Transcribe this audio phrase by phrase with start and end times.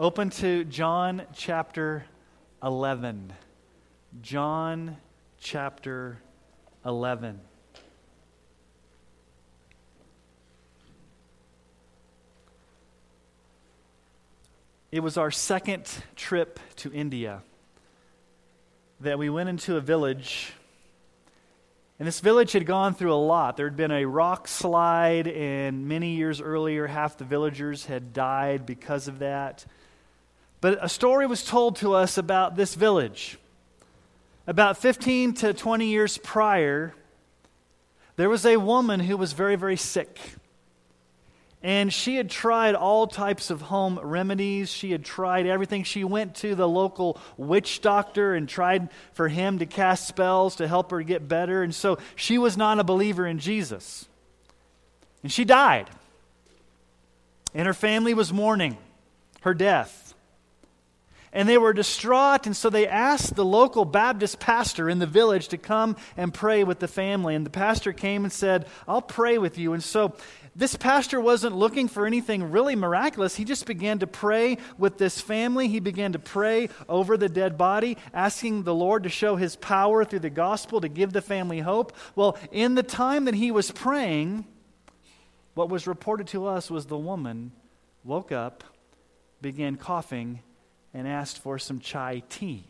[0.00, 2.06] Open to John chapter
[2.62, 3.34] 11.
[4.22, 4.96] John
[5.38, 6.16] chapter
[6.86, 7.38] 11.
[14.90, 15.86] It was our second
[16.16, 17.42] trip to India
[19.00, 20.54] that we went into a village.
[21.98, 23.58] And this village had gone through a lot.
[23.58, 28.64] There had been a rock slide, and many years earlier, half the villagers had died
[28.64, 29.66] because of that.
[30.60, 33.38] But a story was told to us about this village.
[34.46, 36.94] About 15 to 20 years prior,
[38.16, 40.18] there was a woman who was very, very sick.
[41.62, 44.70] And she had tried all types of home remedies.
[44.70, 45.84] She had tried everything.
[45.84, 50.66] She went to the local witch doctor and tried for him to cast spells to
[50.66, 51.62] help her get better.
[51.62, 54.08] And so she was not a believer in Jesus.
[55.22, 55.90] And she died.
[57.54, 58.78] And her family was mourning
[59.42, 59.99] her death.
[61.32, 65.46] And they were distraught, and so they asked the local Baptist pastor in the village
[65.48, 67.36] to come and pray with the family.
[67.36, 69.72] And the pastor came and said, I'll pray with you.
[69.72, 70.14] And so
[70.56, 73.36] this pastor wasn't looking for anything really miraculous.
[73.36, 75.68] He just began to pray with this family.
[75.68, 80.04] He began to pray over the dead body, asking the Lord to show his power
[80.04, 81.92] through the gospel to give the family hope.
[82.16, 84.44] Well, in the time that he was praying,
[85.54, 87.52] what was reported to us was the woman
[88.02, 88.64] woke up,
[89.40, 90.40] began coughing,
[90.92, 92.64] and asked for some chai tea.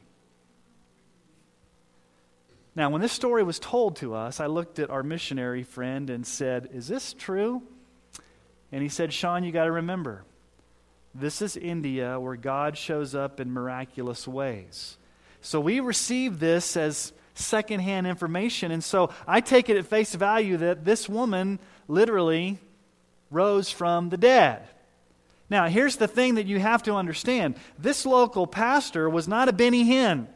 [2.76, 6.26] Now, when this story was told to us, I looked at our missionary friend and
[6.26, 7.62] said, Is this true?
[8.72, 10.24] And he said, Sean, you got to remember,
[11.14, 14.96] this is India where God shows up in miraculous ways.
[15.40, 18.70] So we receive this as secondhand information.
[18.70, 22.58] And so I take it at face value that this woman literally
[23.30, 24.62] rose from the dead.
[25.50, 29.52] Now, here's the thing that you have to understand this local pastor was not a
[29.52, 30.28] Benny Hinn.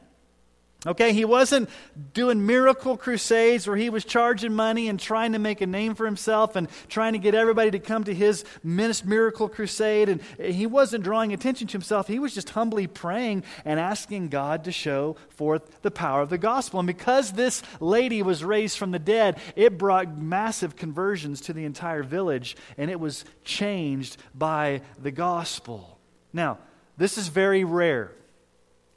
[0.87, 1.71] Okay, he wasn't
[2.13, 6.05] doing miracle crusades where he was charging money and trying to make a name for
[6.05, 10.11] himself and trying to get everybody to come to his miracle crusade.
[10.11, 12.07] And he wasn't drawing attention to himself.
[12.07, 16.37] He was just humbly praying and asking God to show forth the power of the
[16.39, 16.81] gospel.
[16.81, 21.65] And because this lady was raised from the dead, it brought massive conversions to the
[21.65, 25.99] entire village and it was changed by the gospel.
[26.33, 26.59] Now,
[26.99, 28.13] this is very rare.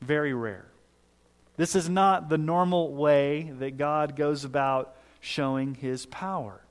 [0.02, 0.66] Very rare.
[1.58, 6.62] This is not the normal way that God goes about showing his power.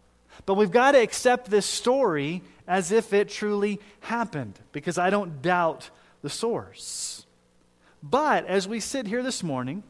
[0.47, 5.43] But we've got to accept this story as if it truly happened, because I don't
[5.43, 5.91] doubt
[6.23, 7.27] the source.
[8.03, 9.83] But as we sit here this morning,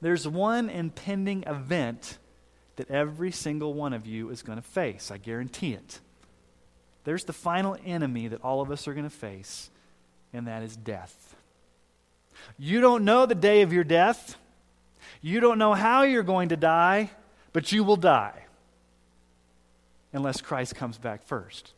[0.00, 2.18] there's one impending event
[2.76, 5.10] that every single one of you is going to face.
[5.10, 6.00] I guarantee it.
[7.04, 9.70] There's the final enemy that all of us are going to face,
[10.32, 11.36] and that is death.
[12.58, 14.36] You don't know the day of your death.
[15.20, 17.10] You don't know how you're going to die,
[17.52, 18.44] but you will die
[20.12, 21.72] unless Christ comes back first.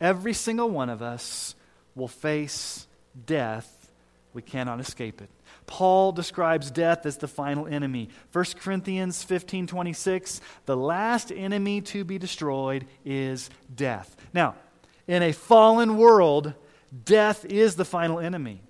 [0.00, 1.54] Every single one of us
[1.94, 2.86] will face
[3.26, 3.90] death.
[4.32, 5.30] We cannot escape it.
[5.66, 8.10] Paul describes death as the final enemy.
[8.32, 14.16] 1 Corinthians 15 26, the last enemy to be destroyed is death.
[14.32, 14.56] Now,
[15.06, 16.54] in a fallen world,
[17.04, 18.60] death is the final enemy.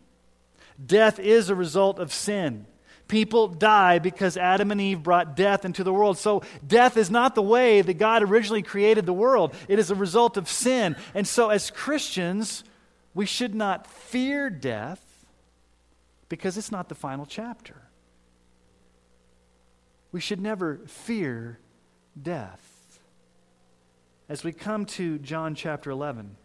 [0.84, 2.66] Death is a result of sin.
[3.06, 6.16] People die because Adam and Eve brought death into the world.
[6.16, 9.94] So, death is not the way that God originally created the world, it is a
[9.94, 10.96] result of sin.
[11.14, 12.64] And so, as Christians,
[13.12, 15.00] we should not fear death
[16.28, 17.76] because it's not the final chapter.
[20.10, 21.58] We should never fear
[22.20, 23.00] death.
[24.28, 26.36] As we come to John chapter 11,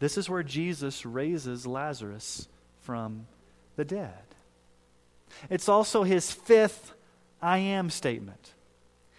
[0.00, 2.48] this is where Jesus raises Lazarus
[2.88, 3.26] from
[3.76, 4.14] the dead.
[5.50, 6.94] It's also his fifth
[7.42, 8.54] I am statement.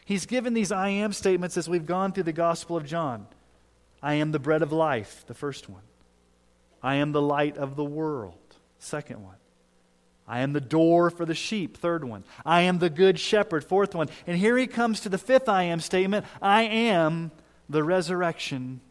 [0.05, 3.27] He's given these I am statements as we've gone through the Gospel of John.
[4.01, 5.83] I am the bread of life, the first one.
[6.81, 8.39] I am the light of the world,
[8.79, 9.37] second one.
[10.27, 12.23] I am the door for the sheep, third one.
[12.43, 14.09] I am the good shepherd, fourth one.
[14.25, 17.29] And here he comes to the fifth I am statement I am
[17.69, 18.81] the resurrection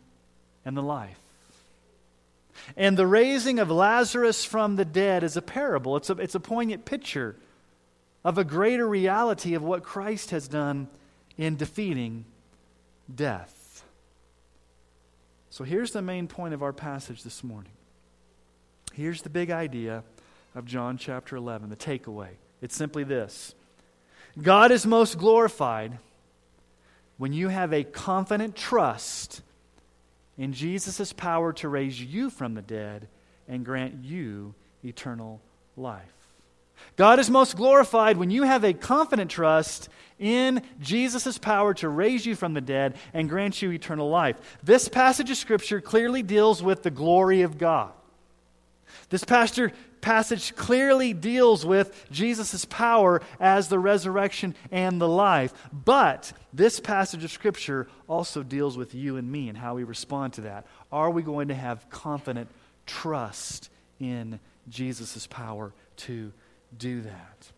[0.65, 1.19] and the life.
[2.77, 6.41] And the raising of Lazarus from the dead is a parable, it's a, it's a
[6.41, 7.37] poignant picture
[8.25, 10.89] of a greater reality of what Christ has done
[11.37, 12.25] in defeating
[13.15, 13.85] death.
[15.51, 17.73] So here's the main point of our passage this morning.
[18.93, 20.05] Here's the big idea
[20.55, 22.31] of John chapter 11, the takeaway.
[22.61, 23.55] It's simply this
[24.41, 25.99] God is most glorified
[27.17, 29.43] when you have a confident trust
[30.39, 33.09] in Jesus' power to raise you from the dead
[33.49, 34.55] and grant you
[34.85, 35.41] eternal
[35.77, 36.15] life.
[36.97, 39.89] God is most glorified when you have a confident trust
[40.19, 44.37] in Jesus' power to raise you from the dead and grant you eternal life.
[44.63, 47.93] This passage of Scripture clearly deals with the glory of God.
[49.11, 55.53] This pastor, passage clearly deals with Jesus' power as the resurrection and the life.
[55.73, 60.35] But this passage of Scripture also deals with you and me and how we respond
[60.35, 60.67] to that.
[60.93, 62.49] Are we going to have confident
[62.87, 66.33] trust in Jesus' power to
[66.77, 67.51] do that?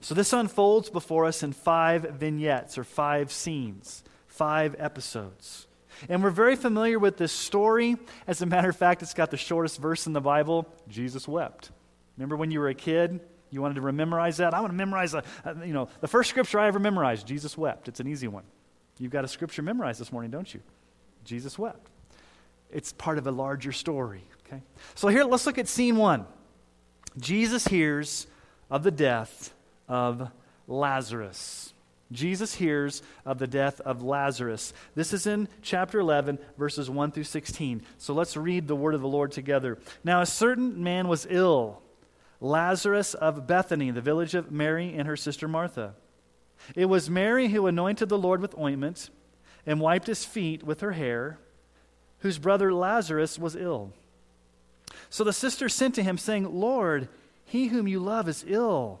[0.00, 5.65] So this unfolds before us in five vignettes or five scenes, five episodes.
[6.08, 7.96] And we're very familiar with this story.
[8.26, 11.70] As a matter of fact, it's got the shortest verse in the Bible Jesus wept.
[12.16, 13.20] Remember when you were a kid?
[13.50, 14.54] You wanted to memorize that?
[14.54, 15.22] I want to memorize, a,
[15.64, 17.88] you know, the first scripture I ever memorized, Jesus wept.
[17.88, 18.44] It's an easy one.
[18.98, 20.60] You've got a scripture memorized this morning, don't you?
[21.24, 21.90] Jesus wept.
[22.70, 24.62] It's part of a larger story, okay?
[24.94, 26.26] So here, let's look at scene one.
[27.18, 28.26] Jesus hears
[28.70, 29.54] of the death
[29.88, 30.30] of
[30.66, 31.72] Lazarus.
[32.12, 34.72] Jesus hears of the death of Lazarus.
[34.94, 37.82] This is in chapter 11, verses 1 through 16.
[37.98, 39.78] So let's read the word of the Lord together.
[40.04, 41.82] Now, a certain man was ill,
[42.40, 45.94] Lazarus of Bethany, the village of Mary and her sister Martha.
[46.74, 49.10] It was Mary who anointed the Lord with ointment
[49.66, 51.38] and wiped his feet with her hair,
[52.18, 53.92] whose brother Lazarus was ill.
[55.10, 57.08] So the sister sent to him, saying, Lord,
[57.44, 59.00] he whom you love is ill.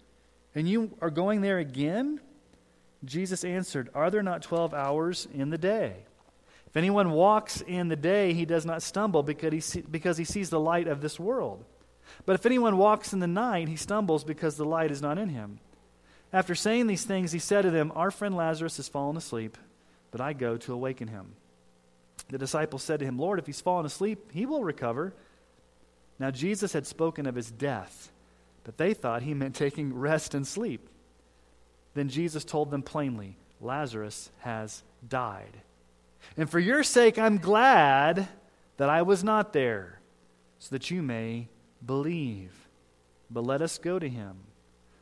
[0.55, 2.19] and you are going there again?
[3.03, 5.95] Jesus answered, Are there not 12 hours in the day?
[6.67, 10.23] If anyone walks in the day, he does not stumble because he, see, because he
[10.23, 11.65] sees the light of this world.
[12.25, 15.29] But if anyone walks in the night, he stumbles because the light is not in
[15.29, 15.59] him.
[16.31, 19.57] After saying these things, he said to them, Our friend Lazarus has fallen asleep,
[20.11, 21.33] but I go to awaken him.
[22.29, 25.13] The disciples said to him, Lord, if he's fallen asleep, he will recover.
[26.19, 28.11] Now Jesus had spoken of his death
[28.63, 30.87] but they thought he meant taking rest and sleep.
[31.93, 35.61] Then Jesus told them plainly Lazarus has died.
[36.37, 38.27] And for your sake, I'm glad
[38.77, 39.99] that I was not there,
[40.59, 41.47] so that you may
[41.85, 42.51] believe.
[43.29, 44.37] But let us go to him.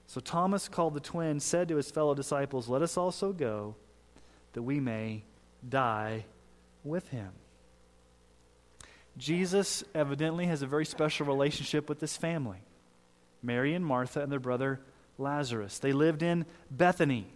[0.08, 3.76] So Thomas, called the twin, said to his fellow disciples, Let us also go,
[4.54, 5.24] that we may
[5.68, 6.26] die
[6.84, 7.30] with him.
[9.18, 12.60] Jesus evidently has a very special relationship with this family.
[13.42, 14.80] Mary and Martha and their brother
[15.18, 15.80] Lazarus.
[15.80, 17.28] They lived in Bethany,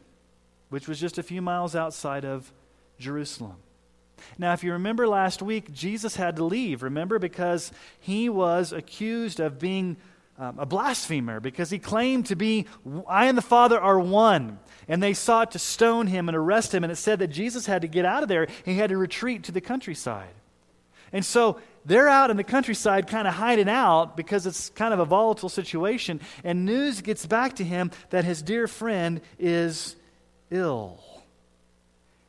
[0.69, 2.51] which was just a few miles outside of
[3.00, 3.57] Jerusalem.
[4.38, 9.39] Now, if you remember last week, Jesus had to leave, remember, because he was accused
[9.39, 9.98] of being
[10.39, 12.65] um, a blasphemer, because he claimed to be,
[13.07, 14.60] I and the Father are one.
[14.88, 17.81] And they sought to stone him and arrest him, and it said that Jesus had
[17.81, 18.48] to get out of there.
[18.65, 20.33] He had to retreat to the countryside.
[21.13, 25.00] And so they're out in the countryside kind of hiding out because it's kind of
[25.00, 26.20] a volatile situation.
[26.43, 29.96] And news gets back to him that his dear friend is
[30.50, 31.03] ill.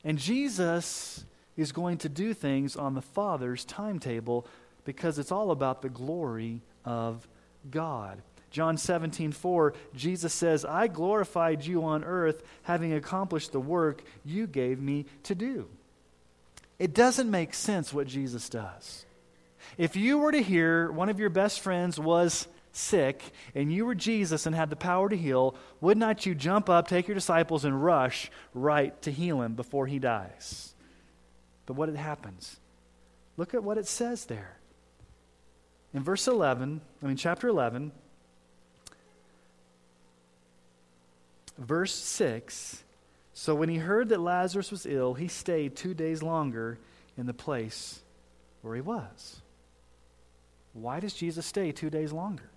[0.05, 1.25] And Jesus
[1.57, 4.47] is going to do things on the Father's timetable
[4.85, 7.26] because it's all about the glory of
[7.71, 8.21] God.
[8.50, 14.47] John 17, 4, Jesus says, I glorified you on earth, having accomplished the work you
[14.47, 15.69] gave me to do.
[16.85, 19.07] It doesn't make sense what Jesus does.
[19.79, 23.23] If you were to hear one of your best friends was sick
[23.55, 26.87] and you were Jesus and had the power to heal, would not you jump up,
[26.87, 30.75] take your disciples, and rush right to heal him before he dies?
[31.64, 32.61] But what happens?
[33.38, 34.59] Look at what it says there.
[35.95, 37.93] In verse 11, I mean, chapter 11,
[41.57, 42.84] verse 6
[43.35, 46.79] So when he heard that Lazarus was ill, he stayed two days longer
[47.19, 48.00] in the place
[48.62, 49.43] where he was.
[50.73, 52.50] why does Jesus stay two days longer?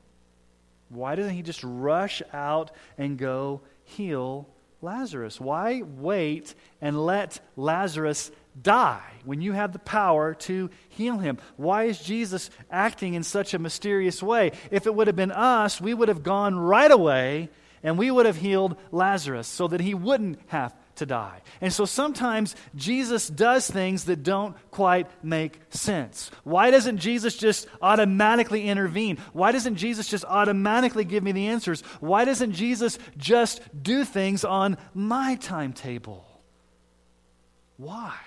[0.89, 4.47] Why doesn't he just rush out and go heal
[4.81, 5.39] Lazarus?
[5.39, 11.37] Why wait and let Lazarus die when you have the power to heal him?
[11.57, 14.53] Why is Jesus acting in such a mysterious way?
[14.71, 17.49] If it would have been us, we would have gone right away
[17.87, 21.41] and we would have healed Lazarus so that he wouldn't have to die.
[21.61, 26.29] And so sometimes Jesus does things that don't quite make sense.
[26.43, 29.19] Why doesn't Jesus just automatically intervene?
[29.31, 31.79] Why doesn't Jesus just automatically give me the answers?
[32.01, 36.25] Why doesn't Jesus just do things on my timetable?
[37.77, 38.17] Why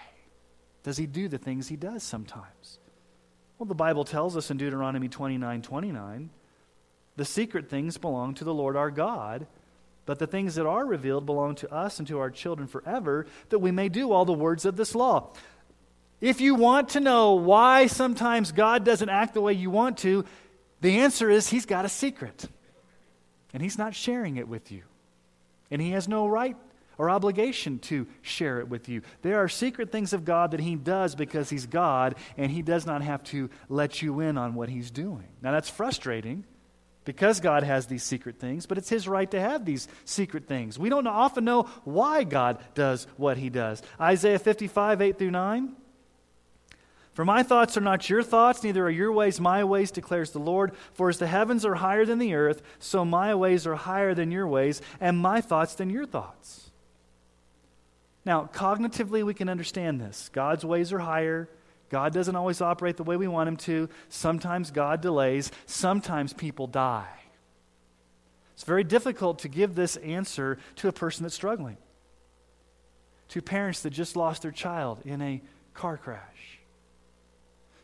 [0.85, 2.79] does he do the things he does sometimes?
[3.59, 6.31] Well, the Bible tells us in Deuteronomy 29 29,
[7.21, 9.47] the secret things belong to the Lord our God
[10.11, 13.61] but the things that are revealed belong to us and to our children forever, that
[13.61, 15.33] we may do all the words of this law.
[16.21, 20.25] If you want to know why sometimes God doesn't act the way you want to,
[20.81, 22.49] the answer is He's got a secret.
[23.55, 24.83] And He's not sharing it with you.
[25.71, 26.57] And He has no right
[26.99, 29.03] or obligation to share it with you.
[29.23, 32.85] There are secret things of God that He does because He's God, and He does
[32.85, 35.29] not have to let you in on what He's doing.
[35.41, 36.45] Now, that's frustrating
[37.11, 40.79] because God has these secret things, but it's His right to have these secret things.
[40.79, 43.83] We don't often know why God does what He does.
[44.01, 45.73] Isaiah 55, 8 through 9.
[47.15, 50.39] For my thoughts are not your thoughts, neither are your ways my ways, declares the
[50.39, 50.71] Lord.
[50.93, 54.31] For as the heavens are higher than the earth, so my ways are higher than
[54.31, 56.71] your ways, and my thoughts than your thoughts.
[58.25, 60.31] Now, cognitively, we can understand this.
[60.33, 61.49] God's ways are higher,
[61.91, 63.89] God doesn't always operate the way we want him to.
[64.09, 65.51] Sometimes God delays.
[65.67, 67.09] Sometimes people die.
[68.55, 71.79] It's very difficult to give this answer to a person that's struggling,
[73.29, 75.43] to parents that just lost their child in a
[75.73, 76.61] car crash,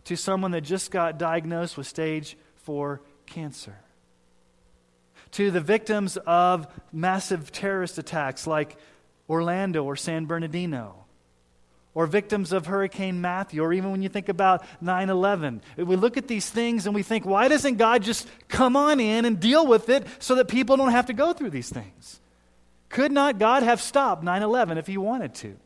[0.05, 3.79] to someone that just got diagnosed with stage 4 cancer,
[5.31, 8.77] to the victims of massive terrorist attacks like
[9.31, 11.06] Orlando or San Bernardino
[11.97, 15.63] or victims of Hurricane Matthew, or even when you think about 9 11.
[15.79, 19.25] We look at these things and we think, why doesn't God just come on in
[19.25, 22.21] and deal with it so that people don't have to go through these things?
[22.91, 25.57] Could not God have stopped 9 11 if he wanted to?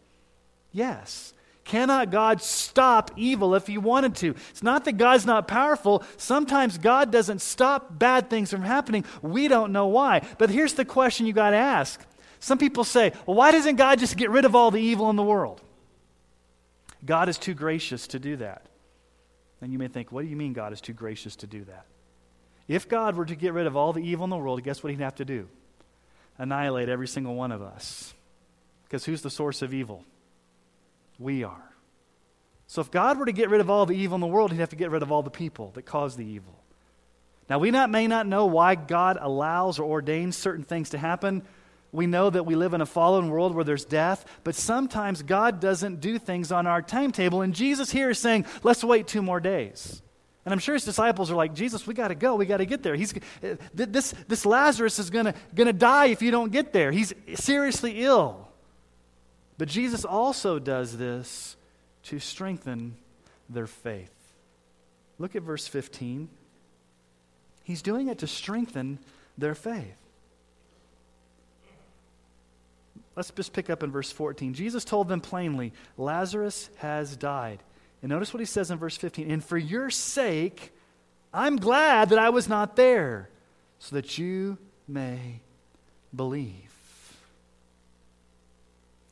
[0.70, 1.34] Yes.
[1.64, 4.36] Cannot God stop evil if he wanted to?
[4.50, 6.04] It's not that God's not powerful.
[6.16, 9.04] Sometimes God doesn't stop bad things from happening.
[9.20, 10.22] We don't know why.
[10.38, 12.00] But here's the question you got to ask.
[12.38, 15.16] Some people say, well, why doesn't God just get rid of all the evil in
[15.16, 15.60] the world?
[17.04, 18.66] God is too gracious to do that.
[19.60, 21.86] And you may think, what do you mean God is too gracious to do that?
[22.68, 24.90] If God were to get rid of all the evil in the world, guess what
[24.90, 25.48] he'd have to do?
[26.38, 28.14] Annihilate every single one of us.
[28.84, 30.04] Because who's the source of evil?
[31.18, 31.70] We are.
[32.66, 34.60] So if God were to get rid of all the evil in the world, he'd
[34.60, 36.54] have to get rid of all the people that cause the evil.
[37.48, 41.42] Now, we not, may not know why God allows or ordains certain things to happen,
[41.92, 45.60] we know that we live in a fallen world where there's death, but sometimes God
[45.60, 47.42] doesn't do things on our timetable.
[47.42, 50.00] And Jesus here is saying, let's wait two more days.
[50.44, 52.36] And I'm sure his disciples are like, Jesus, we got to go.
[52.36, 52.94] We got to get there.
[52.94, 53.12] He's,
[53.74, 56.92] this, this Lazarus is going to die if you don't get there.
[56.92, 58.48] He's seriously ill.
[59.58, 61.56] But Jesus also does this
[62.04, 62.96] to strengthen
[63.50, 64.10] their faith.
[65.18, 66.30] Look at verse 15.
[67.64, 68.98] He's doing it to strengthen
[69.36, 69.99] their faith.
[73.16, 74.54] Let's just pick up in verse 14.
[74.54, 77.62] Jesus told them plainly, Lazarus has died.
[78.02, 79.30] And notice what he says in verse 15.
[79.30, 80.72] And for your sake,
[81.32, 83.28] I'm glad that I was not there,
[83.78, 85.40] so that you may
[86.14, 86.70] believe.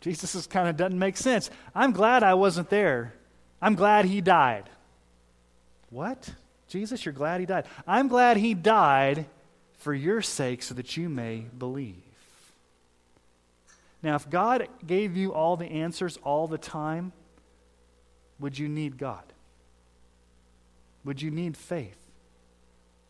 [0.01, 1.51] Jesus is kind of doesn't make sense.
[1.75, 3.15] I'm glad I wasn't there.
[3.61, 4.71] I'm glad he died.
[5.91, 6.31] What?
[6.69, 7.67] Jesus, you're glad he died.
[7.87, 9.27] I'm glad he died
[9.79, 12.08] for your sake so that you may believe.
[14.03, 17.13] Now, if God gave you all the answers all the time,
[18.39, 19.25] would you need God?
[21.05, 21.97] Would you need faith?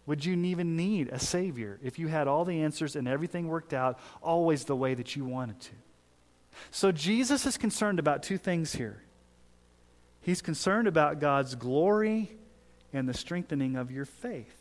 [0.06, 3.74] Would you even need a Savior if you had all the answers and everything worked
[3.74, 5.72] out always the way that you wanted to?
[6.70, 9.02] So, Jesus is concerned about two things here.
[10.22, 12.30] He's concerned about God's glory
[12.92, 14.57] and the strengthening of your faith.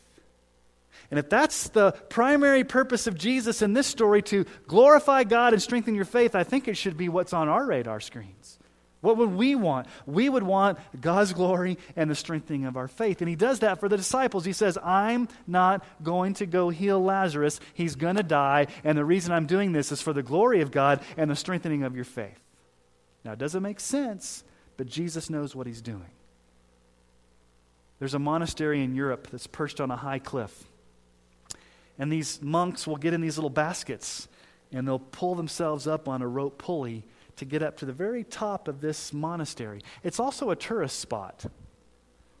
[1.10, 5.62] And if that's the primary purpose of Jesus in this story to glorify God and
[5.62, 8.58] strengthen your faith, I think it should be what's on our radar screens.
[9.00, 9.86] What would we want?
[10.06, 13.20] We would want God's glory and the strengthening of our faith.
[13.20, 14.44] And he does that for the disciples.
[14.44, 17.60] He says, I'm not going to go heal Lazarus.
[17.74, 18.66] He's going to die.
[18.82, 21.84] And the reason I'm doing this is for the glory of God and the strengthening
[21.84, 22.40] of your faith.
[23.24, 24.42] Now, it doesn't make sense,
[24.76, 26.10] but Jesus knows what he's doing.
[28.00, 30.64] There's a monastery in Europe that's perched on a high cliff.
[31.98, 34.28] And these monks will get in these little baskets
[34.72, 37.04] and they'll pull themselves up on a rope pulley
[37.36, 39.80] to get up to the very top of this monastery.
[40.02, 41.46] It's also a tourist spot.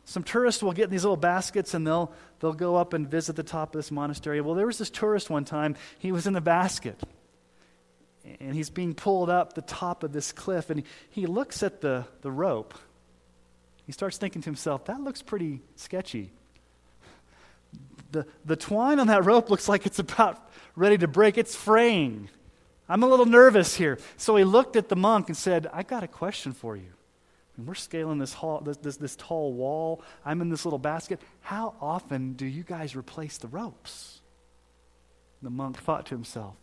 [0.04, 3.36] Some tourists will get in these little baskets and they'll, they'll go up and visit
[3.36, 4.40] the top of this monastery.
[4.40, 7.00] Well, there was this tourist one time, he was in the basket
[8.40, 12.04] and he's being pulled up the top of this cliff and he, looks at the,
[12.22, 12.74] the rope.
[13.86, 16.30] He starts thinking to himself, that looks pretty sketchy.
[18.10, 21.36] The, the twine on that rope looks like it's about ready to break.
[21.36, 22.30] It's fraying.
[22.88, 23.98] I'm a little nervous here.
[24.16, 26.92] So he looked at the monk and said, I got a question for you.
[27.58, 30.00] We're scaling this, hall, this, this, this tall wall.
[30.24, 31.20] I'm in this little basket.
[31.40, 34.20] How often do you guys replace the ropes?
[35.42, 36.54] The monk thought to himself,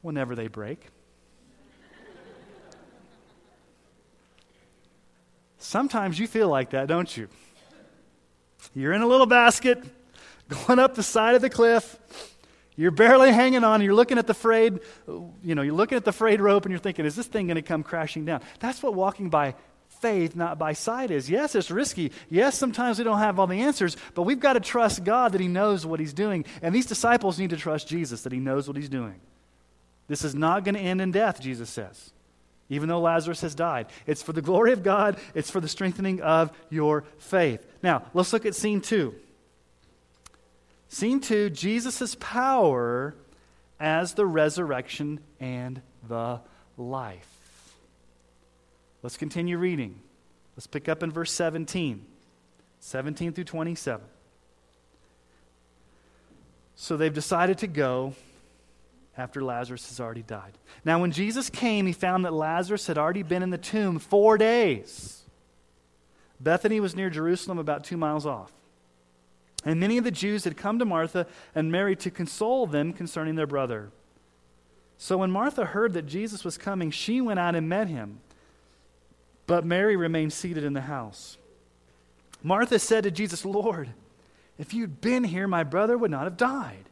[0.00, 0.86] whenever they break.
[5.58, 7.28] Sometimes you feel like that, don't you?
[8.74, 9.82] You're in a little basket
[10.48, 11.98] going up the side of the cliff.
[12.76, 13.82] You're barely hanging on.
[13.82, 16.78] You're looking at the frayed, you know, you're looking at the frayed rope and you're
[16.78, 18.40] thinking, is this thing going to come crashing down?
[18.60, 19.56] That's what walking by
[20.00, 21.28] faith, not by sight is.
[21.28, 22.12] Yes, it's risky.
[22.30, 25.40] Yes, sometimes we don't have all the answers, but we've got to trust God that
[25.40, 26.44] He knows what He's doing.
[26.62, 29.20] And these disciples need to trust Jesus that He knows what He's doing.
[30.06, 32.12] This is not going to end in death, Jesus says,
[32.68, 33.86] even though Lazarus has died.
[34.06, 37.66] It's for the glory of God, it's for the strengthening of your faith.
[37.82, 39.16] Now, let's look at scene two.
[40.88, 43.14] Scene two Jesus' power
[43.78, 46.40] as the resurrection and the
[46.76, 47.28] life.
[49.02, 50.00] Let's continue reading.
[50.56, 52.04] Let's pick up in verse 17.
[52.80, 54.06] 17 through 27.
[56.74, 58.14] So they've decided to go
[59.16, 60.52] after Lazarus has already died.
[60.84, 64.38] Now, when Jesus came, he found that Lazarus had already been in the tomb four
[64.38, 65.22] days.
[66.40, 68.52] Bethany was near Jerusalem, about two miles off.
[69.68, 73.34] And many of the Jews had come to Martha and Mary to console them concerning
[73.34, 73.90] their brother.
[74.96, 78.20] So when Martha heard that Jesus was coming, she went out and met him.
[79.46, 81.36] But Mary remained seated in the house.
[82.42, 83.90] Martha said to Jesus, Lord,
[84.56, 86.88] if you'd been here, my brother would not have died.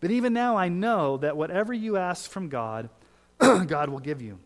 [0.00, 2.88] But even now I know that whatever you ask from God,
[3.38, 4.38] God will give you.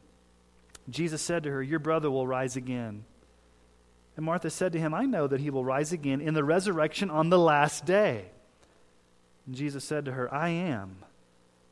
[0.90, 3.04] Jesus said to her, Your brother will rise again.
[4.16, 7.10] And Martha said to him, I know that he will rise again in the resurrection
[7.10, 8.26] on the last day.
[9.46, 10.96] And Jesus said to her, I am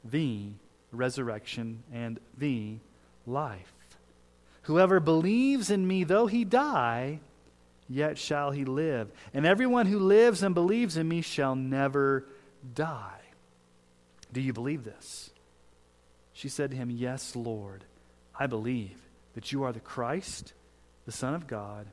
[0.04, 0.48] the
[0.90, 2.78] resurrection and the
[3.26, 3.72] life.
[4.62, 7.20] Whoever believes in me, though he die,
[7.88, 9.10] yet shall he live.
[9.34, 12.24] And everyone who lives and believes in me shall never
[12.74, 13.20] die.
[14.32, 15.30] Do you believe this?
[16.32, 17.84] She said to him, Yes, Lord.
[18.38, 18.96] I believe
[19.34, 20.54] that you are the Christ,
[21.04, 21.86] the Son of God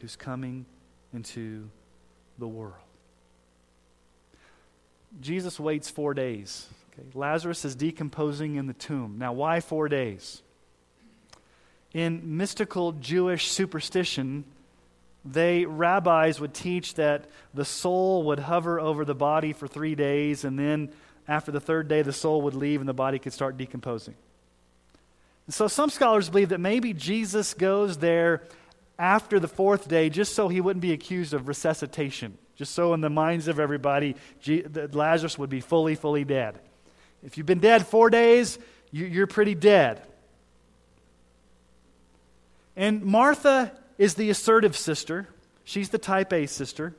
[0.00, 0.66] who's coming
[1.12, 1.68] into
[2.38, 2.74] the world.
[5.20, 6.68] Jesus waits four days.
[6.92, 7.08] Okay?
[7.14, 9.16] Lazarus is decomposing in the tomb.
[9.18, 10.42] Now, why four days?
[11.92, 14.44] In mystical Jewish superstition,
[15.24, 20.44] they rabbis would teach that the soul would hover over the body for three days,
[20.44, 20.90] and then
[21.26, 24.14] after the third day, the soul would leave and the body could start decomposing.
[25.50, 28.42] So some scholars believe that maybe Jesus goes there
[28.98, 33.00] after the fourth day just so he wouldn't be accused of resuscitation, just so in
[33.00, 34.16] the minds of everybody,
[34.92, 36.58] Lazarus would be fully, fully dead.
[37.22, 38.58] If you've been dead four days,
[38.90, 40.02] you're pretty dead.
[42.76, 45.28] And Martha is the assertive sister.
[45.64, 46.94] She's the type A sister.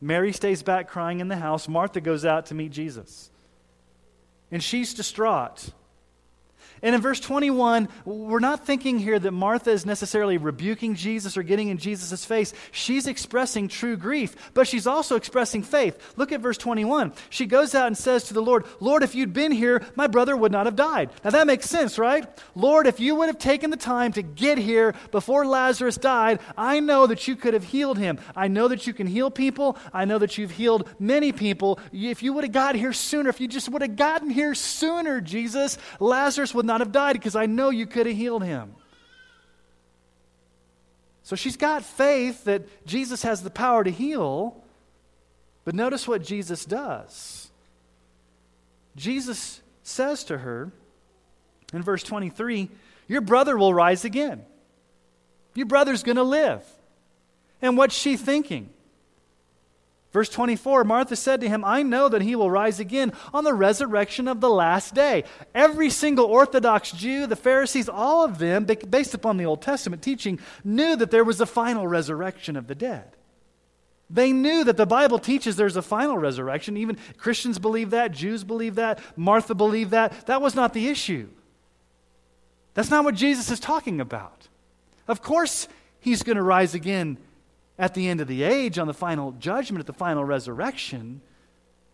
[0.00, 1.68] Mary stays back crying in the house.
[1.68, 3.30] Martha goes out to meet Jesus.
[4.50, 5.70] And she's distraught.
[6.82, 11.44] And in verse 21, we're not thinking here that Martha is necessarily rebuking Jesus or
[11.44, 12.52] getting in Jesus' face.
[12.72, 15.96] She's expressing true grief, but she's also expressing faith.
[16.16, 17.12] Look at verse 21.
[17.30, 20.36] She goes out and says to the Lord, Lord, if you'd been here, my brother
[20.36, 21.10] would not have died.
[21.22, 22.26] Now that makes sense, right?
[22.56, 26.80] Lord, if you would have taken the time to get here before Lazarus died, I
[26.80, 28.18] know that you could have healed him.
[28.34, 29.78] I know that you can heal people.
[29.92, 31.78] I know that you've healed many people.
[31.92, 35.20] If you would have got here sooner, if you just would have gotten here sooner,
[35.20, 38.74] Jesus, Lazarus would not not have died because I know you could have healed him.
[41.22, 44.64] So she's got faith that Jesus has the power to heal.
[45.66, 47.50] But notice what Jesus does.
[48.96, 50.72] Jesus says to her
[51.74, 52.70] in verse 23
[53.06, 54.42] Your brother will rise again.
[55.54, 56.64] Your brother's going to live.
[57.60, 58.71] And what's she thinking?
[60.12, 63.54] Verse 24 Martha said to him, I know that he will rise again on the
[63.54, 65.24] resurrection of the last day.
[65.54, 70.38] Every single Orthodox Jew, the Pharisees, all of them, based upon the Old Testament teaching,
[70.62, 73.16] knew that there was a final resurrection of the dead.
[74.10, 76.76] They knew that the Bible teaches there's a final resurrection.
[76.76, 80.26] Even Christians believe that, Jews believe that, Martha believed that.
[80.26, 81.30] That was not the issue.
[82.74, 84.48] That's not what Jesus is talking about.
[85.08, 85.66] Of course,
[85.98, 87.16] he's going to rise again
[87.78, 91.20] at the end of the age on the final judgment, at the final resurrection.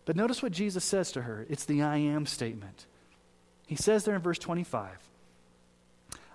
[0.05, 2.87] But notice what Jesus says to her it's the I am statement.
[3.67, 4.89] He says there in verse 25,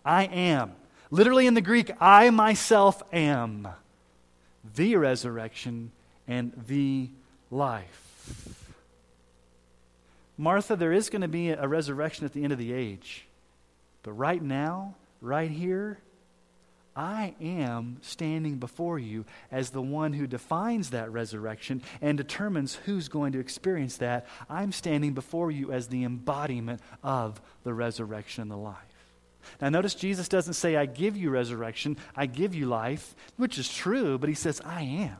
[0.05, 0.73] I am.
[1.09, 3.67] Literally in the Greek, I myself am
[4.75, 5.91] the resurrection
[6.27, 7.09] and the
[7.51, 8.63] life.
[10.37, 13.25] Martha, there is going to be a resurrection at the end of the age.
[14.01, 15.99] But right now, right here,
[16.95, 23.07] I am standing before you as the one who defines that resurrection and determines who's
[23.07, 24.27] going to experience that.
[24.49, 28.77] I'm standing before you as the embodiment of the resurrection and the life.
[29.59, 33.73] Now, notice Jesus doesn't say, I give you resurrection, I give you life, which is
[33.73, 35.17] true, but he says, I am.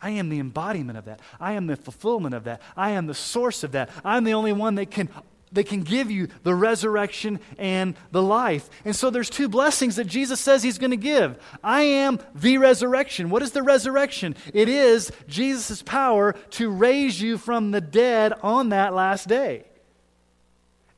[0.00, 1.20] I am the embodiment of that.
[1.40, 2.60] I am the fulfillment of that.
[2.76, 3.90] I am the source of that.
[4.04, 5.08] I'm the only one that can
[5.52, 8.68] they can give you the resurrection and the life.
[8.84, 11.38] And so there's two blessings that Jesus says he's going to give.
[11.62, 13.30] I am the resurrection.
[13.30, 14.34] What is the resurrection?
[14.52, 19.64] It is Jesus' power to raise you from the dead on that last day.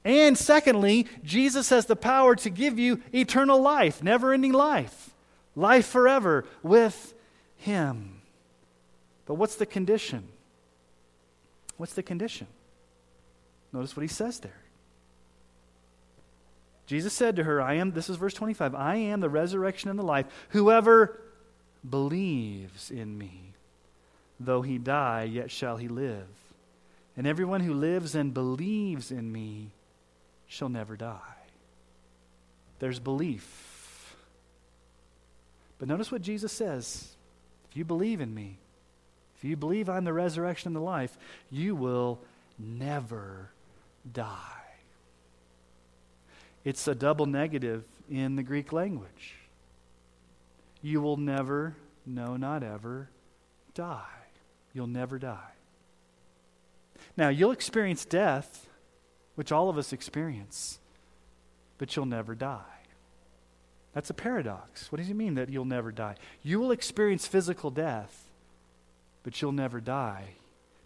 [0.05, 5.11] And secondly, Jesus has the power to give you eternal life, never ending life,
[5.55, 7.13] life forever with
[7.57, 8.23] him.
[9.27, 10.27] But what's the condition?
[11.77, 12.47] What's the condition?
[13.73, 14.63] Notice what he says there.
[16.87, 19.99] Jesus said to her, I am, this is verse 25, I am the resurrection and
[19.99, 20.27] the life.
[20.51, 21.21] Whoever
[21.89, 23.53] believes in me,
[24.41, 26.27] though he die, yet shall he live.
[27.15, 29.71] And everyone who lives and believes in me
[30.47, 31.19] shall never die.
[32.79, 34.17] There's belief.
[35.79, 37.09] But notice what Jesus says
[37.71, 38.57] if you believe in me,
[39.37, 41.19] if you believe I'm the resurrection and the life,
[41.51, 42.19] you will
[42.59, 43.51] never
[44.13, 44.59] die.
[46.65, 49.37] It's a double negative in the Greek language.
[50.83, 53.09] You will never, no, not ever,
[53.75, 54.05] die.
[54.73, 55.53] You'll never die.
[57.17, 58.69] Now, you'll experience death,
[59.35, 60.79] which all of us experience,
[61.79, 62.63] but you'll never die.
[63.95, 64.93] That's a paradox.
[64.93, 66.17] What does he mean that you'll never die?
[66.43, 68.29] You will experience physical death,
[69.23, 70.35] but you'll never die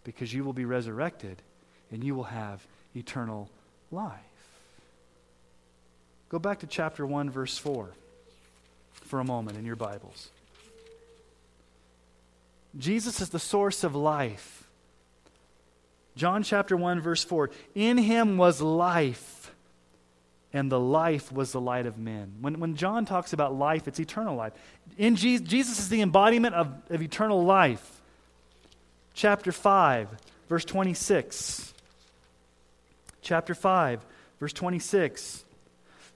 [0.03, 1.41] because you will be resurrected
[1.91, 3.49] and you will have eternal
[3.91, 4.19] life.
[6.29, 7.89] Go back to chapter 1, verse 4
[9.05, 10.29] for a moment in your Bibles.
[12.77, 14.63] Jesus is the source of life.
[16.15, 19.53] John chapter 1, verse 4 In him was life,
[20.51, 22.33] and the life was the light of men.
[22.41, 24.53] When, when John talks about life, it's eternal life.
[24.97, 28.01] In Jesus, Jesus is the embodiment of, of eternal life.
[29.13, 30.09] Chapter 5,
[30.49, 31.72] verse 26
[33.23, 34.05] chapter 5,
[34.39, 35.45] verse 26.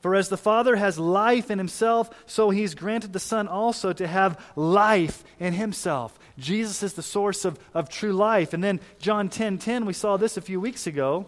[0.01, 4.05] For as the Father has life in himself, so he's granted the Son also to
[4.05, 6.17] have life in himself.
[6.37, 8.53] Jesus is the source of, of true life.
[8.53, 11.25] And then John 10 10, we saw this a few weeks ago.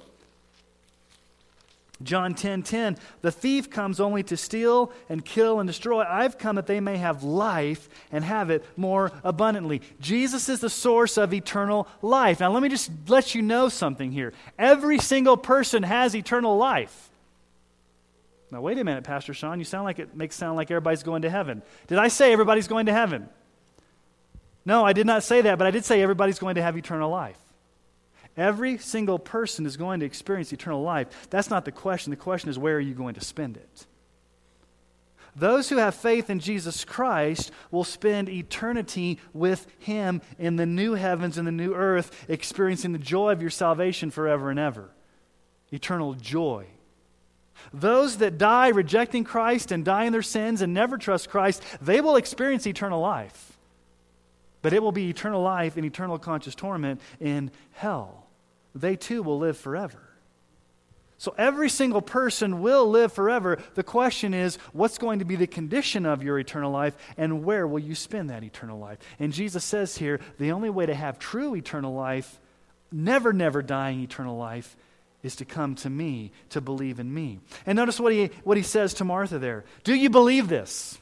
[2.01, 6.03] John 10 10, the thief comes only to steal and kill and destroy.
[6.03, 9.81] I've come that they may have life and have it more abundantly.
[9.99, 12.39] Jesus is the source of eternal life.
[12.39, 14.31] Now, let me just let you know something here.
[14.57, 17.09] Every single person has eternal life.
[18.49, 19.59] Now, wait a minute, Pastor Sean.
[19.59, 21.61] You sound like it makes sound like everybody's going to heaven.
[21.87, 23.27] Did I say everybody's going to heaven?
[24.65, 27.11] No, I did not say that, but I did say everybody's going to have eternal
[27.11, 27.37] life.
[28.37, 31.27] Every single person is going to experience eternal life.
[31.29, 32.11] That's not the question.
[32.11, 33.85] The question is, where are you going to spend it?
[35.35, 40.93] Those who have faith in Jesus Christ will spend eternity with Him in the new
[40.93, 44.89] heavens and the new earth, experiencing the joy of your salvation forever and ever.
[45.71, 46.65] Eternal joy.
[47.73, 52.01] Those that die rejecting Christ and die in their sins and never trust Christ, they
[52.01, 53.48] will experience eternal life.
[54.61, 58.29] But it will be eternal life and eternal conscious torment in hell
[58.75, 59.99] they too will live forever.
[61.17, 63.57] So every single person will live forever.
[63.75, 67.67] The question is, what's going to be the condition of your eternal life, and where
[67.67, 68.99] will you spend that eternal life?
[69.19, 72.39] And Jesus says here the only way to have true eternal life,
[72.89, 74.77] never, never dying eternal life,
[75.21, 77.39] is to come to me, to believe in me.
[77.65, 80.98] And notice what he, what he says to Martha there Do you believe this?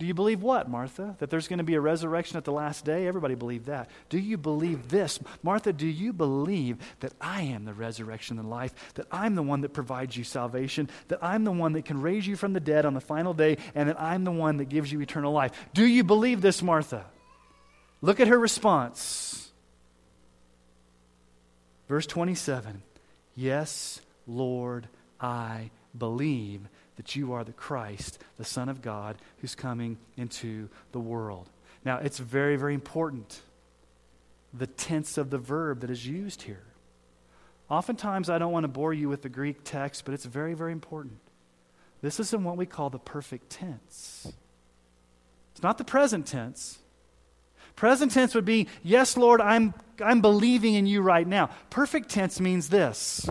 [0.00, 1.14] Do you believe what, Martha?
[1.18, 3.06] That there's going to be a resurrection at the last day?
[3.06, 3.90] Everybody believed that.
[4.08, 5.20] Do you believe this?
[5.42, 8.72] Martha, do you believe that I am the resurrection and life?
[8.94, 10.88] That I'm the one that provides you salvation?
[11.08, 13.58] That I'm the one that can raise you from the dead on the final day?
[13.74, 15.52] And that I'm the one that gives you eternal life?
[15.74, 17.04] Do you believe this, Martha?
[18.00, 19.50] Look at her response.
[21.90, 22.80] Verse 27
[23.36, 24.88] Yes, Lord,
[25.20, 26.62] I believe
[27.00, 31.48] that you are the Christ, the Son of God, who's coming into the world.
[31.82, 33.40] Now, it's very, very important
[34.52, 36.66] the tense of the verb that is used here.
[37.70, 40.72] Oftentimes, I don't want to bore you with the Greek text, but it's very, very
[40.72, 41.16] important.
[42.02, 44.30] This is in what we call the perfect tense.
[45.52, 46.80] It's not the present tense.
[47.76, 49.72] Present tense would be, Yes, Lord, I'm,
[50.04, 51.48] I'm believing in you right now.
[51.70, 53.30] Perfect tense means this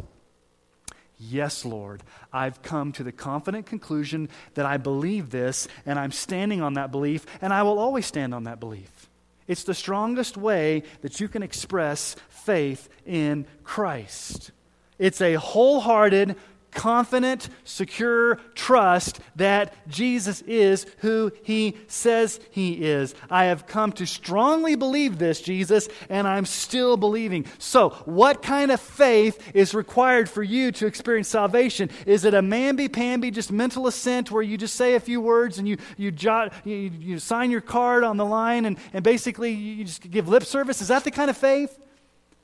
[1.19, 2.01] Yes, Lord,
[2.31, 6.91] I've come to the confident conclusion that I believe this, and I'm standing on that
[6.91, 9.09] belief, and I will always stand on that belief.
[9.45, 14.51] It's the strongest way that you can express faith in Christ.
[14.97, 16.37] It's a wholehearted,
[16.71, 23.15] confident, secure trust that Jesus is who he says he is.
[23.29, 27.45] I have come to strongly believe this, Jesus, and I'm still believing.
[27.57, 31.89] So, what kind of faith is required for you to experience salvation?
[32.05, 35.67] Is it a mamby-pamby, just mental assent where you just say a few words and
[35.67, 39.83] you, you, jot, you, you sign your card on the line and, and basically you
[39.83, 40.81] just give lip service?
[40.81, 41.77] Is that the kind of faith?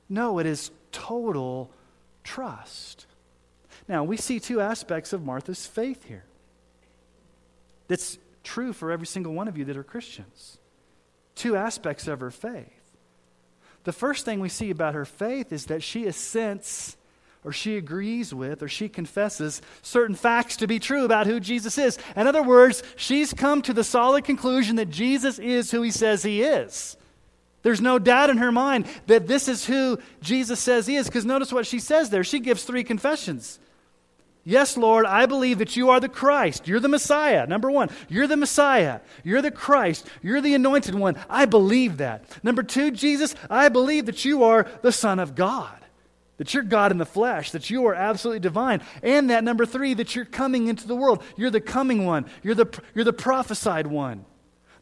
[0.08, 1.70] No, it is total
[2.22, 3.06] trust.
[3.88, 6.24] Now, we see two aspects of Martha's faith here.
[7.88, 10.58] That's true for every single one of you that are Christians.
[11.34, 12.72] Two aspects of her faith.
[13.84, 16.96] The first thing we see about her faith is that she assents
[17.44, 21.78] or she agrees with or she confesses certain facts to be true about who Jesus
[21.78, 21.96] is.
[22.16, 26.24] In other words, she's come to the solid conclusion that Jesus is who he says
[26.24, 26.96] he is.
[27.62, 31.24] There's no doubt in her mind that this is who Jesus says he is because
[31.24, 32.24] notice what she says there.
[32.24, 33.60] She gives three confessions.
[34.48, 36.68] Yes, Lord, I believe that you are the Christ.
[36.68, 37.48] You're the Messiah.
[37.48, 39.00] Number one, you're the Messiah.
[39.24, 40.06] You're the Christ.
[40.22, 41.18] You're the anointed one.
[41.28, 42.24] I believe that.
[42.44, 45.76] Number two, Jesus, I believe that you are the Son of God.
[46.36, 48.82] That you're God in the flesh, that you are absolutely divine.
[49.02, 51.24] And that number three, that you're coming into the world.
[51.36, 52.26] You're the coming one.
[52.44, 54.24] You're the, you're the prophesied one.